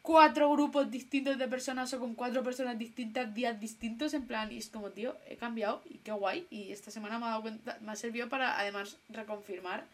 [0.00, 4.58] cuatro grupos distintos de personas o con cuatro personas distintas, días distintos, en plan, y
[4.58, 6.46] es como, tío, he cambiado y qué guay.
[6.50, 9.84] Y esta semana me ha dado cuenta, me ha servido para además reconfirmar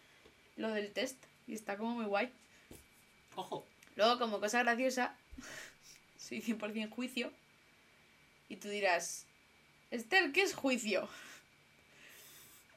[0.57, 2.31] lo del test y está como muy guay.
[3.37, 3.67] Ojo.
[3.97, 5.15] Luego, como cosa graciosa,
[6.19, 7.33] soy 100% juicio.
[8.49, 9.27] Y tú dirás,
[9.91, 11.09] Esther, ¿qué es juicio?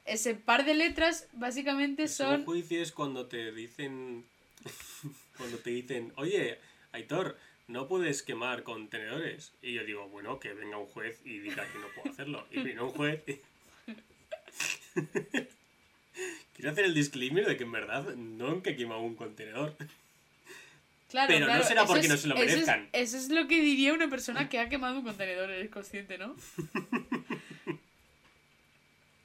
[0.04, 2.44] Ese par de letras básicamente Un son...
[2.44, 4.24] juicio es cuando te dicen.
[5.36, 6.58] cuando te dicen, oye,
[6.92, 7.38] Aitor,
[7.68, 9.52] no puedes quemar contenedores.
[9.62, 12.46] Y yo digo, bueno, que venga un juez y diga que no puedo hacerlo.
[12.50, 13.22] Y viene un juez.
[13.28, 13.40] y-
[16.56, 19.74] Quiero hacer el disclaimer de que en verdad nunca he quemado un contenedor.
[21.12, 22.88] Claro, pero no será porque es- no se lo eso es- merezcan.
[22.92, 26.34] Eso es, lo que diría una persona que ha quemado un contenedor, eres consciente, ¿no?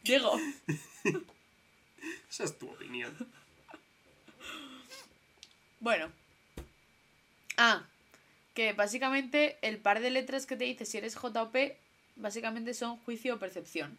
[0.03, 0.39] Diego,
[2.29, 3.15] Esa es tu opinión.
[5.79, 6.11] bueno.
[7.57, 7.83] Ah,
[8.53, 11.77] que básicamente el par de letras que te dice si eres J o P,
[12.15, 13.97] básicamente son juicio o percepción.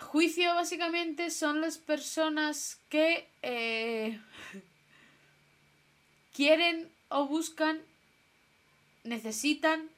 [0.00, 4.18] Juicio básicamente son las personas que eh,
[6.34, 7.80] quieren o buscan,
[9.04, 9.88] necesitan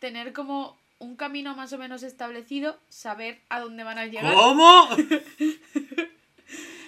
[0.00, 4.34] tener como un camino más o menos establecido, saber a dónde van a llegar.
[4.34, 4.88] ¿Cómo?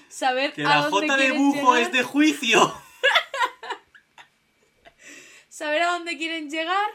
[0.08, 2.74] saber Que a la dónde J de llegar, es de juicio.
[5.48, 6.90] saber a dónde quieren llegar,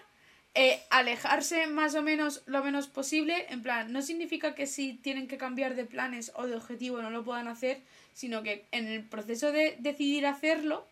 [0.54, 3.45] eh, alejarse más o menos lo menos posible.
[3.49, 7.10] En plan, no significa que si tienen que cambiar de planes o de objetivo no
[7.10, 7.80] lo puedan hacer,
[8.14, 10.86] sino que en el proceso de decidir hacerlo,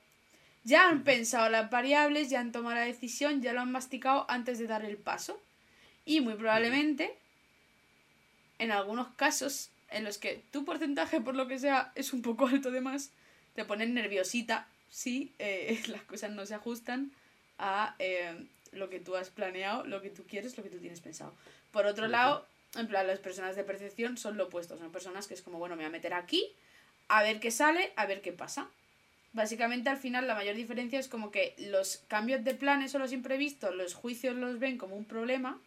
[0.64, 4.60] ya han pensado las variables, ya han tomado la decisión, ya lo han masticado antes
[4.60, 5.42] de dar el paso.
[6.06, 7.14] Y muy probablemente,
[8.60, 12.48] en algunos casos en los que tu porcentaje, por lo que sea, es un poco
[12.48, 13.12] alto de más,
[13.56, 17.12] te ponen nerviosita si eh, las cosas no se ajustan
[17.58, 21.02] a eh, lo que tú has planeado, lo que tú quieres, lo que tú tienes
[21.02, 21.36] pensado.
[21.72, 22.12] Por otro Ujú.
[22.12, 22.46] lado,
[22.76, 24.78] en plan, las personas de percepción son lo opuesto.
[24.78, 26.54] Son personas que es como, bueno, me voy a meter aquí,
[27.08, 28.70] a ver qué sale, a ver qué pasa.
[29.34, 33.12] Básicamente, al final, la mayor diferencia es como que los cambios de planes o los
[33.12, 35.60] imprevistos, los juicios los ven como un problema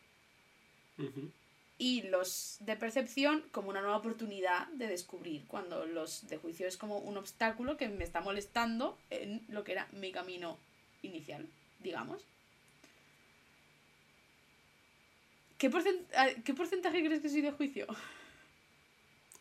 [0.99, 1.31] Ujú.
[1.79, 6.77] y los de percepción como una nueva oportunidad de descubrir, cuando los de juicio es
[6.77, 10.59] como un obstáculo que me está molestando en lo que era mi camino
[11.03, 11.47] inicial,
[11.81, 12.23] digamos.
[15.63, 17.87] ¿Qué, porcent- a- ¿Qué porcentaje crees que soy de juicio?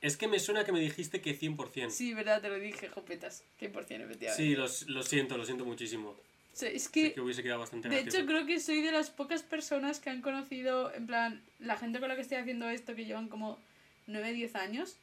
[0.02, 1.90] Es que me suena que me dijiste que 100%.
[1.90, 3.44] Sí, verdad, te lo dije, jopetas.
[3.60, 4.30] 100% efectivamente.
[4.36, 6.10] Sí, los- lo siento, lo siento muchísimo.
[6.10, 8.18] O sea, es que, que hubiese quedado bastante de gracioso.
[8.20, 12.00] hecho, creo que soy de las pocas personas que han conocido, en plan, la gente
[12.00, 13.58] con la que estoy haciendo esto, que llevan como
[14.06, 14.98] 9, 10 años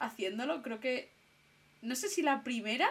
[0.00, 1.10] haciéndolo, creo que,
[1.82, 2.88] no sé si la primera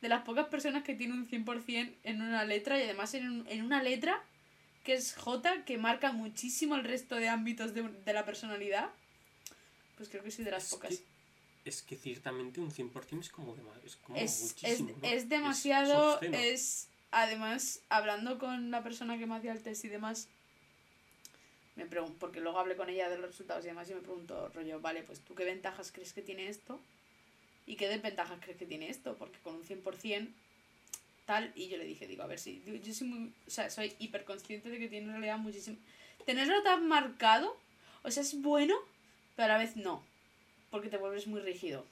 [0.00, 3.46] de las pocas personas que tiene un 100% en una letra y además en, un-
[3.48, 4.22] en una letra
[4.84, 8.90] que es J, que marca muchísimo el resto de ámbitos de, de la personalidad,
[9.96, 10.90] pues creo que soy de las Es pocas.
[10.96, 11.04] que-
[11.66, 14.96] Es que ciertamente un 100% es como, dema- es como es, es, muchísimo.
[15.02, 15.06] ¿no?
[15.08, 20.28] es demasiado, es, además, hablando con la persona que me hacía el test y demás,
[21.76, 24.48] me pregun- porque luego hablé con ella de los resultados y demás y me preguntó,
[24.54, 26.80] rollo, vale, pues tú qué ventajas crees que tiene esto
[27.66, 30.28] y qué desventajas crees que tiene esto, porque con un 100%
[31.30, 33.70] tal, y yo le dije, digo, a ver si, yo, yo soy muy, o sea,
[33.70, 35.76] soy hiperconsciente de que tiene en realidad muchísimo,
[36.26, 37.56] tenerlo tan marcado,
[38.02, 38.74] o sea, es bueno,
[39.36, 40.02] pero a la vez no,
[40.72, 41.86] porque te vuelves muy rígido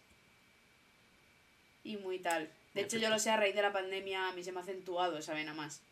[1.84, 2.51] y muy tal.
[2.74, 4.62] De hecho, yo lo sé a raíz de la pandemia, a mí se me ha
[4.62, 5.82] acentuado esa vena más.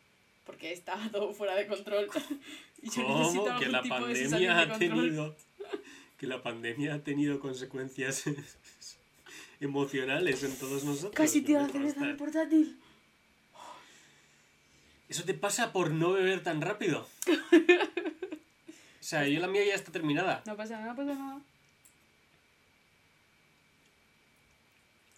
[0.44, 2.08] Porque estaba todo fuera de control.
[2.82, 3.52] y yo necesito ¿Cómo?
[3.52, 4.78] algún Que la tipo de pandemia de ha control.
[4.78, 5.36] tenido.
[6.18, 8.24] Que la pandemia ha tenido consecuencias
[9.60, 11.14] emocionales en todos nosotros.
[11.14, 11.60] Casi ¿no?
[11.60, 12.76] Me cerveza en el portátil.
[15.08, 17.08] Eso te pasa por no beber tan rápido.
[19.00, 20.42] O sea, yo la mía ya está terminada.
[20.46, 21.40] No pasa nada, no pasa nada.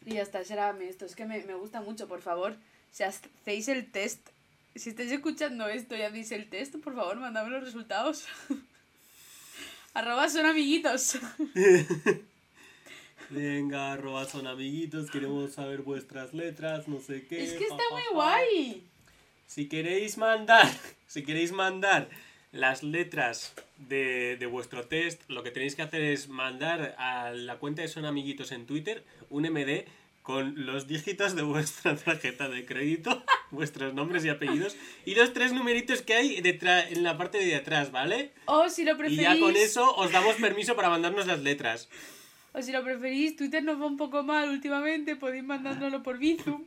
[0.04, 1.06] Y ya está, será esto.
[1.06, 2.56] Es que me, me gusta mucho, por favor.
[2.92, 4.28] Si hacéis el test,
[4.74, 8.26] si estáis escuchando esto y hacéis el test, por favor, mandadme los resultados.
[9.94, 11.18] Arroba son amiguitos.
[13.30, 17.44] Venga, arroba son amiguitos, queremos saber vuestras letras, no sé qué.
[17.44, 18.14] es que está pa, muy pa.
[18.14, 18.87] guay.
[19.48, 20.68] Si queréis mandar,
[21.08, 22.08] si queréis mandar
[22.52, 27.56] las letras de, de vuestro test, lo que tenéis que hacer es mandar a la
[27.58, 29.84] cuenta de Son Amiguitos en Twitter un MD
[30.22, 34.76] con los dígitos de vuestra tarjeta de crédito, vuestros nombres y apellidos
[35.06, 38.32] y los tres numeritos que hay detrás, en la parte de atrás, ¿vale?
[38.44, 39.20] O si lo Y preferís.
[39.22, 41.88] ya con eso os damos permiso para mandarnos las letras.
[42.52, 46.64] O si lo preferís, Twitter nos va un poco mal últimamente, podéis mandárnoslo por Bizum.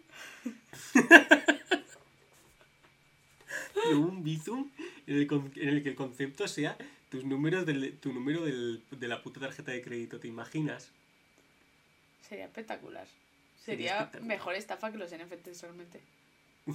[3.90, 4.70] de un Bizum
[5.08, 6.78] en el, con- en el que el concepto sea
[7.10, 10.90] tus números del, tu número del- de la puta tarjeta de crédito, ¿te imaginas?
[12.28, 13.06] Sería espectacular.
[13.06, 14.28] Sería Sería espectacular.
[14.28, 16.00] mejor estafa que los NFTs realmente.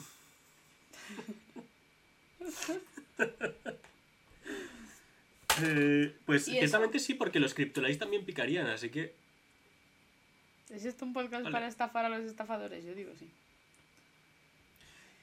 [5.63, 9.15] Eh, pues ciertamente sí, porque los criptolikes también picarían, así que
[10.69, 11.53] ¿Es esto un podcast Vale.
[11.53, 12.85] para estafar a los estafadores?
[12.85, 13.27] Yo digo sí.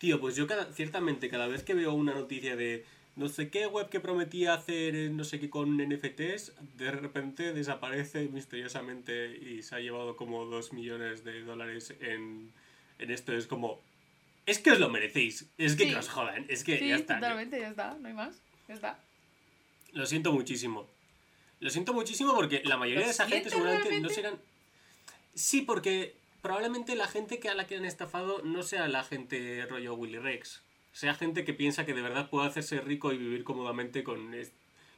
[0.03, 2.83] Tío, pues yo cada, ciertamente cada vez que veo una noticia de
[3.15, 7.53] no sé qué web que prometía hacer eh, no sé qué con NFTs, de repente
[7.53, 12.51] desaparece misteriosamente y se ha llevado como 2 millones de dólares en,
[12.99, 13.31] en esto.
[13.31, 13.79] Es como,
[14.45, 15.91] es que os lo merecéis, es que, Sí.
[15.91, 17.15] que os jodan, es que Sí, ya está.
[17.15, 18.35] totalmente, ya está, no hay más.
[18.67, 18.99] Ya está.
[19.93, 20.85] Lo siento muchísimo.
[21.61, 24.37] Lo siento muchísimo porque la mayoría ¿Lo de esa gente seguramente no serán...
[25.33, 26.13] Sí, porque
[26.43, 30.19] probablemente la gente que a la que han estafado no sea la gente rollo Willy
[30.19, 30.61] Rex.
[30.91, 34.35] Sea gente que piensa que de verdad puede hacerse rico y vivir cómodamente con,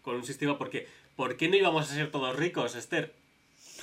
[0.02, 0.58] con un sistema.
[0.58, 3.14] Porque, ¿por qué no íbamos a ser todos ricos, Esther?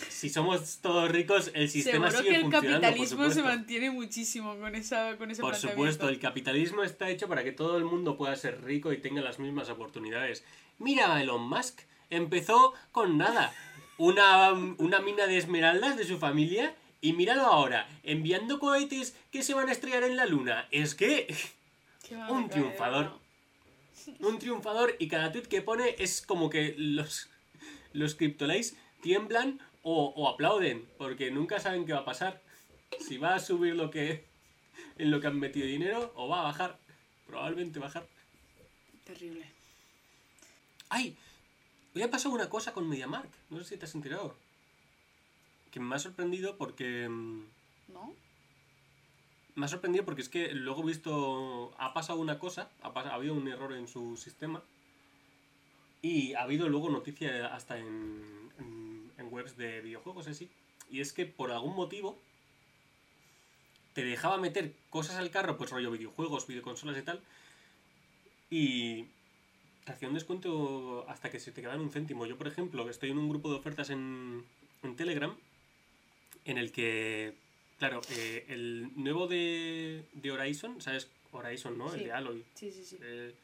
[0.08, 4.58] Si somos todos ricos, el sistema Seguro sigue que el funcionando, capitalismo se mantiene muchísimo
[4.58, 8.16] con, esa, con ese Por supuesto, el capitalismo está hecho para que todo el mundo
[8.16, 10.44] pueda ser rico y tenga las mismas oportunidades.
[10.78, 13.54] Mira, a Elon Musk empezó con nada.
[13.98, 19.52] Una, una mina de esmeraldas de su familia Y míralo ahora, enviando cohetes que se
[19.52, 20.66] van a estrellar en la luna.
[20.70, 21.34] Es que...
[22.30, 23.04] Un triunfador.
[23.04, 23.22] ¿no?
[24.28, 27.28] un triunfador y cada tweet que pone es como que los,
[27.92, 28.16] los
[29.00, 32.42] tiemblan o, o aplauden, porque nunca saben qué va a pasar.
[33.00, 34.24] Si va a subir lo que
[34.98, 36.78] en lo que han metido dinero o va a bajar.
[37.26, 38.06] Probablemente bajar.
[39.04, 39.46] Terrible.
[40.88, 41.16] ¡Ay!
[41.94, 43.28] Hoy ha pasado una cosa con MediaMark.
[43.50, 44.36] No sé si te has enterado.
[45.72, 47.08] Que me ha sorprendido porque...
[47.08, 47.42] mm,
[47.92, 48.14] ¿No?
[49.56, 51.74] Me ha sorprendido porque es que luego he visto.
[51.78, 54.62] Ha pasado una cosa, ha, pas- ha habido un error en su sistema.
[56.00, 60.48] Y ha habido luego noticia hasta en, en, en webs de videojuegos así.
[60.90, 62.18] Y es que por algún motivo
[63.94, 67.20] te dejaba meter cosas al carro, pues rollo videojuegos, videoconsolas y tal.
[68.50, 69.04] Y
[69.84, 72.24] te hacía un descuento hasta que se te quedaba en un céntimo.
[72.26, 74.44] Yo, por ejemplo, estoy en un grupo de ofertas en,
[74.82, 75.34] en Telegram
[76.44, 77.34] en el que,
[77.78, 81.08] claro, eh, el nuevo de, de Horizon, ¿sabes?
[81.32, 81.92] Horizon, ¿no?
[81.94, 82.44] El de Aloy.
[82.54, 82.98] Sí, sí, sí.
[83.02, 83.34] Eh,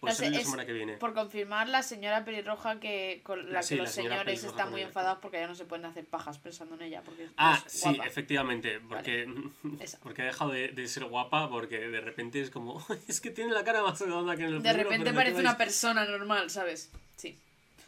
[0.00, 0.98] pues La es- semana que viene.
[0.98, 5.18] Por confirmar, la señora pelirroja que con la Sí, que los señores están muy enfadados
[5.20, 7.02] porque ya no se pueden hacer pajas pensando en ella.
[7.02, 8.06] Porque Ah, es sí, guapa.
[8.06, 9.26] efectivamente, porque,
[10.02, 13.52] porque ha dejado de, de ser guapa, porque de repente es como, es que tiene
[13.52, 16.90] la cara más redonda que en el De repente parece una vais- persona normal, ¿sabes?
[17.16, 17.38] Sí.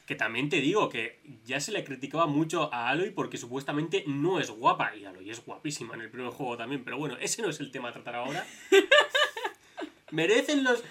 [0.08, 4.40] Que también te digo que ya se le criticaba mucho a Aloy porque supuestamente no
[4.40, 7.50] es guapa, y Aloy es guapísima en el primer juego también, pero bueno, ese no
[7.50, 8.46] es el tema a tratar ahora.
[10.10, 10.82] ¿Merecen los...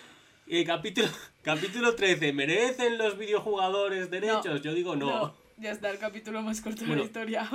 [0.48, 1.08] eh, capítulo,
[1.42, 4.62] capítulo 13, ¿merecen los videojugadores derechos?
[4.62, 5.34] Yo digo no.
[5.58, 7.02] Ya está, el capítulo más corto de Bueno.
[7.02, 7.50] la historia.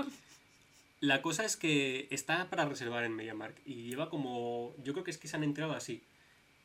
[0.99, 4.75] La cosa es que está para reservar en MediaMark y lleva como.
[4.83, 6.03] Yo creo que es que se han entrado así.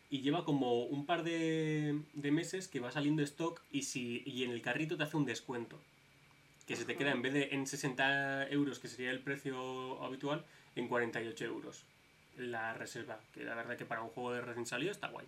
[0.09, 4.43] Y lleva como un par de, de meses que va saliendo stock y, si, y
[4.43, 5.79] en el carrito te hace un descuento.
[6.65, 10.45] Que se te queda en vez de en 60 euros, que sería el precio habitual,
[10.75, 11.83] en 48 euros.
[12.37, 13.19] La reserva.
[13.33, 15.25] Que la verdad que para un juego de recién salido está guay.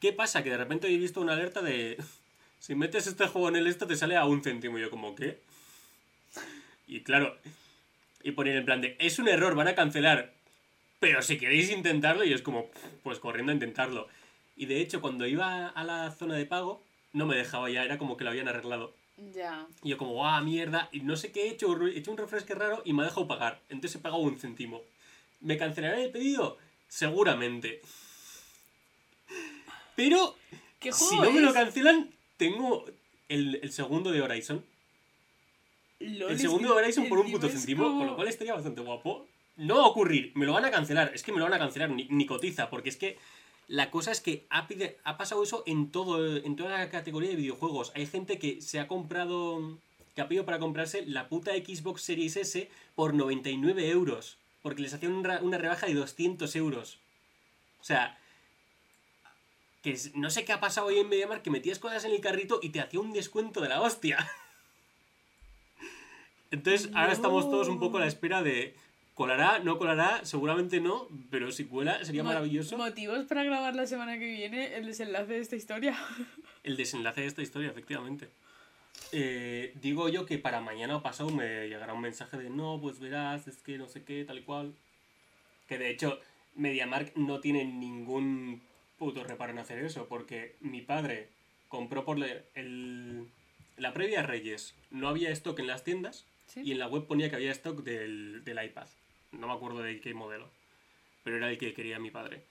[0.00, 0.42] ¿Qué pasa?
[0.42, 1.96] Que de repente he visto una alerta de.
[2.60, 4.78] Si metes este juego en el esto te sale a un céntimo.
[4.78, 5.38] Y yo, como, ¿qué?
[6.86, 7.36] Y claro,
[8.22, 10.32] y poner en plan de, es un error, van a cancelar.
[11.04, 12.70] Pero si queréis intentarlo, y es como,
[13.02, 14.08] pues corriendo a intentarlo.
[14.56, 16.82] Y de hecho, cuando iba a la zona de pago,
[17.12, 18.94] no me dejaba ya, era como que lo habían arreglado.
[19.34, 19.66] Ya.
[19.82, 20.88] Y yo como, ¡ah, mierda!
[20.92, 23.28] Y no sé qué he hecho, he hecho un refresque raro y me ha dejado
[23.28, 23.60] pagar.
[23.68, 24.80] Entonces he pagado un céntimo.
[25.42, 26.56] ¿Me cancelarán el pedido?
[26.88, 27.82] Seguramente.
[29.96, 30.36] Pero,
[30.80, 32.86] ¿Qué si no me lo cancelan, tengo
[33.28, 34.64] el, el segundo de Horizon.
[36.00, 38.80] Lol, El segundo de Horizon por un puto céntimo, como- con lo cual estaría bastante
[38.80, 39.28] guapo.
[39.56, 41.58] No va a ocurrir, me lo van a cancelar, es que me lo van a
[41.58, 43.18] cancelar, ni, ni cotiza, porque es que
[43.68, 47.30] la cosa es que ha, pide- ha pasado eso en todo en toda la categoría
[47.30, 47.92] de videojuegos.
[47.94, 49.78] Hay gente que se ha comprado,
[50.14, 54.92] que ha pedido para comprarse la puta Xbox Series S por 99 euros, porque les
[54.92, 56.98] hacían una, una rebaja de 200 euros.
[57.80, 58.18] O sea,
[59.82, 62.58] que no sé qué ha pasado hoy en MediaMarkt, que metías cosas en el carrito
[62.62, 64.18] y te hacía un descuento de la hostia.
[66.50, 68.74] Entonces, ahora estamos todos un poco a la espera de.
[69.14, 69.60] ¿Colará?
[69.60, 70.24] ¿No colará?
[70.24, 74.74] Seguramente no, pero si cuela sería Mo- maravilloso Motivos para grabar la semana que viene
[74.76, 75.96] el desenlace de esta historia.
[76.64, 78.28] el desenlace de esta historia, efectivamente.
[79.12, 82.98] Eh, digo yo que para mañana o pasado me llegará un mensaje de no, pues
[82.98, 84.74] verás, es que no sé qué, tal y cual.
[85.68, 86.18] Que de hecho,
[86.56, 88.62] MediaMark no tiene ningún
[88.98, 91.28] puto reparo en hacer eso, porque mi padre
[91.68, 92.18] compró por
[92.54, 93.26] el,
[93.76, 96.62] la previa Reyes, no había stock en las tiendas ¿Sí?
[96.64, 98.86] y en la web ponía que había stock del, del iPad.
[99.38, 100.48] No me acuerdo de qué modelo,
[101.22, 102.42] pero era el que quería mi padre.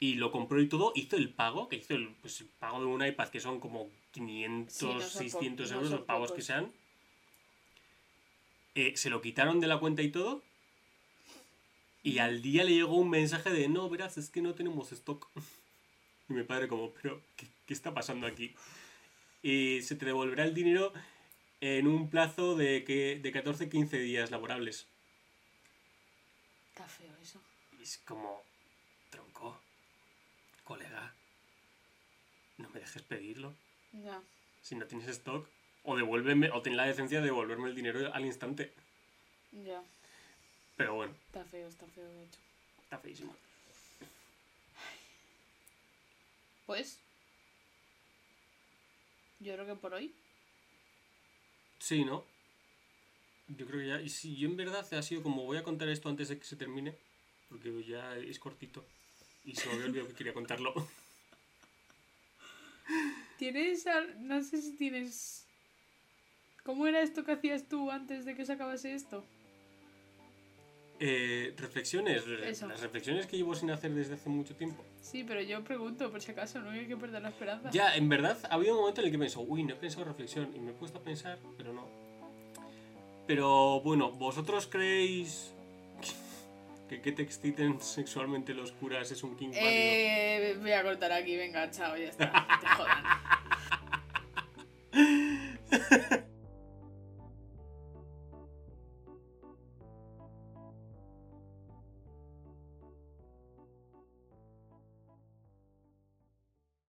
[0.00, 2.86] Y lo compró y todo, hizo el pago, que hizo el, pues, el pago de
[2.86, 6.30] un iPad que son como 500, Sí, no son po- 600 no euros, los pagos
[6.30, 6.36] pocos.
[6.36, 6.72] que sean.
[8.74, 10.42] Eh, se lo quitaron de la cuenta y todo.
[12.02, 15.28] Y al día le llegó un mensaje de, no, verás, es que no tenemos stock.
[16.28, 18.54] Y mi padre como, pero, ¿qué, qué está pasando aquí?
[19.42, 20.92] Y se te devolverá el dinero
[21.60, 24.86] en un plazo de, que, de 14-15 días laborables.
[26.72, 27.38] Está feo eso.
[27.78, 28.42] Y es como,
[29.10, 29.60] tronco,
[30.64, 31.12] colega,
[32.56, 33.54] no me dejes pedirlo.
[33.92, 34.22] Ya.
[34.62, 35.46] Si no tienes stock,
[35.84, 38.72] o devuélveme, o ten la decencia de devolverme el dinero al instante.
[39.52, 39.82] Ya.
[40.76, 42.38] Pero bueno, Está feo, está feo, de hecho.
[42.84, 43.36] está feísimo.
[46.64, 46.98] Pues.
[49.40, 50.14] Yo creo que por hoy.
[51.80, 52.24] Sí, ¿no?
[53.56, 54.00] Yo creo que ya.
[54.00, 56.44] Y si yo en verdad ha sido como voy a contar esto antes de que
[56.44, 56.94] se termine,
[57.48, 58.84] porque ya es cortito.
[59.44, 60.72] Y se me había olvidado que quería contarlo.
[63.38, 63.86] Tienes.
[63.86, 65.46] al- No sé si tienes.
[66.64, 69.24] ¿Cómo era esto que hacías tú antes de que se acabase esto?
[71.00, 72.22] Eh, reflexiones.
[72.44, 72.68] Eso.
[72.68, 74.84] Las reflexiones que llevo sin hacer desde hace mucho tiempo.
[75.00, 77.70] Sí, pero yo pregunto, por si acaso, no hay que perder la esperanza.
[77.72, 80.04] Ya, en verdad, ha habido un momento en el que pienso, uy, no he pensado
[80.04, 80.54] reflexión.
[80.54, 81.88] Y me he puesto a pensar, pero no.
[83.34, 85.54] Pero bueno, ¿vosotros creéis
[86.90, 89.64] que que te exciten sexualmente los curas es un king válido?
[89.64, 92.30] Eh, voy a cortar aquí, venga, chao, ya está.
[92.60, 93.04] Te jodan.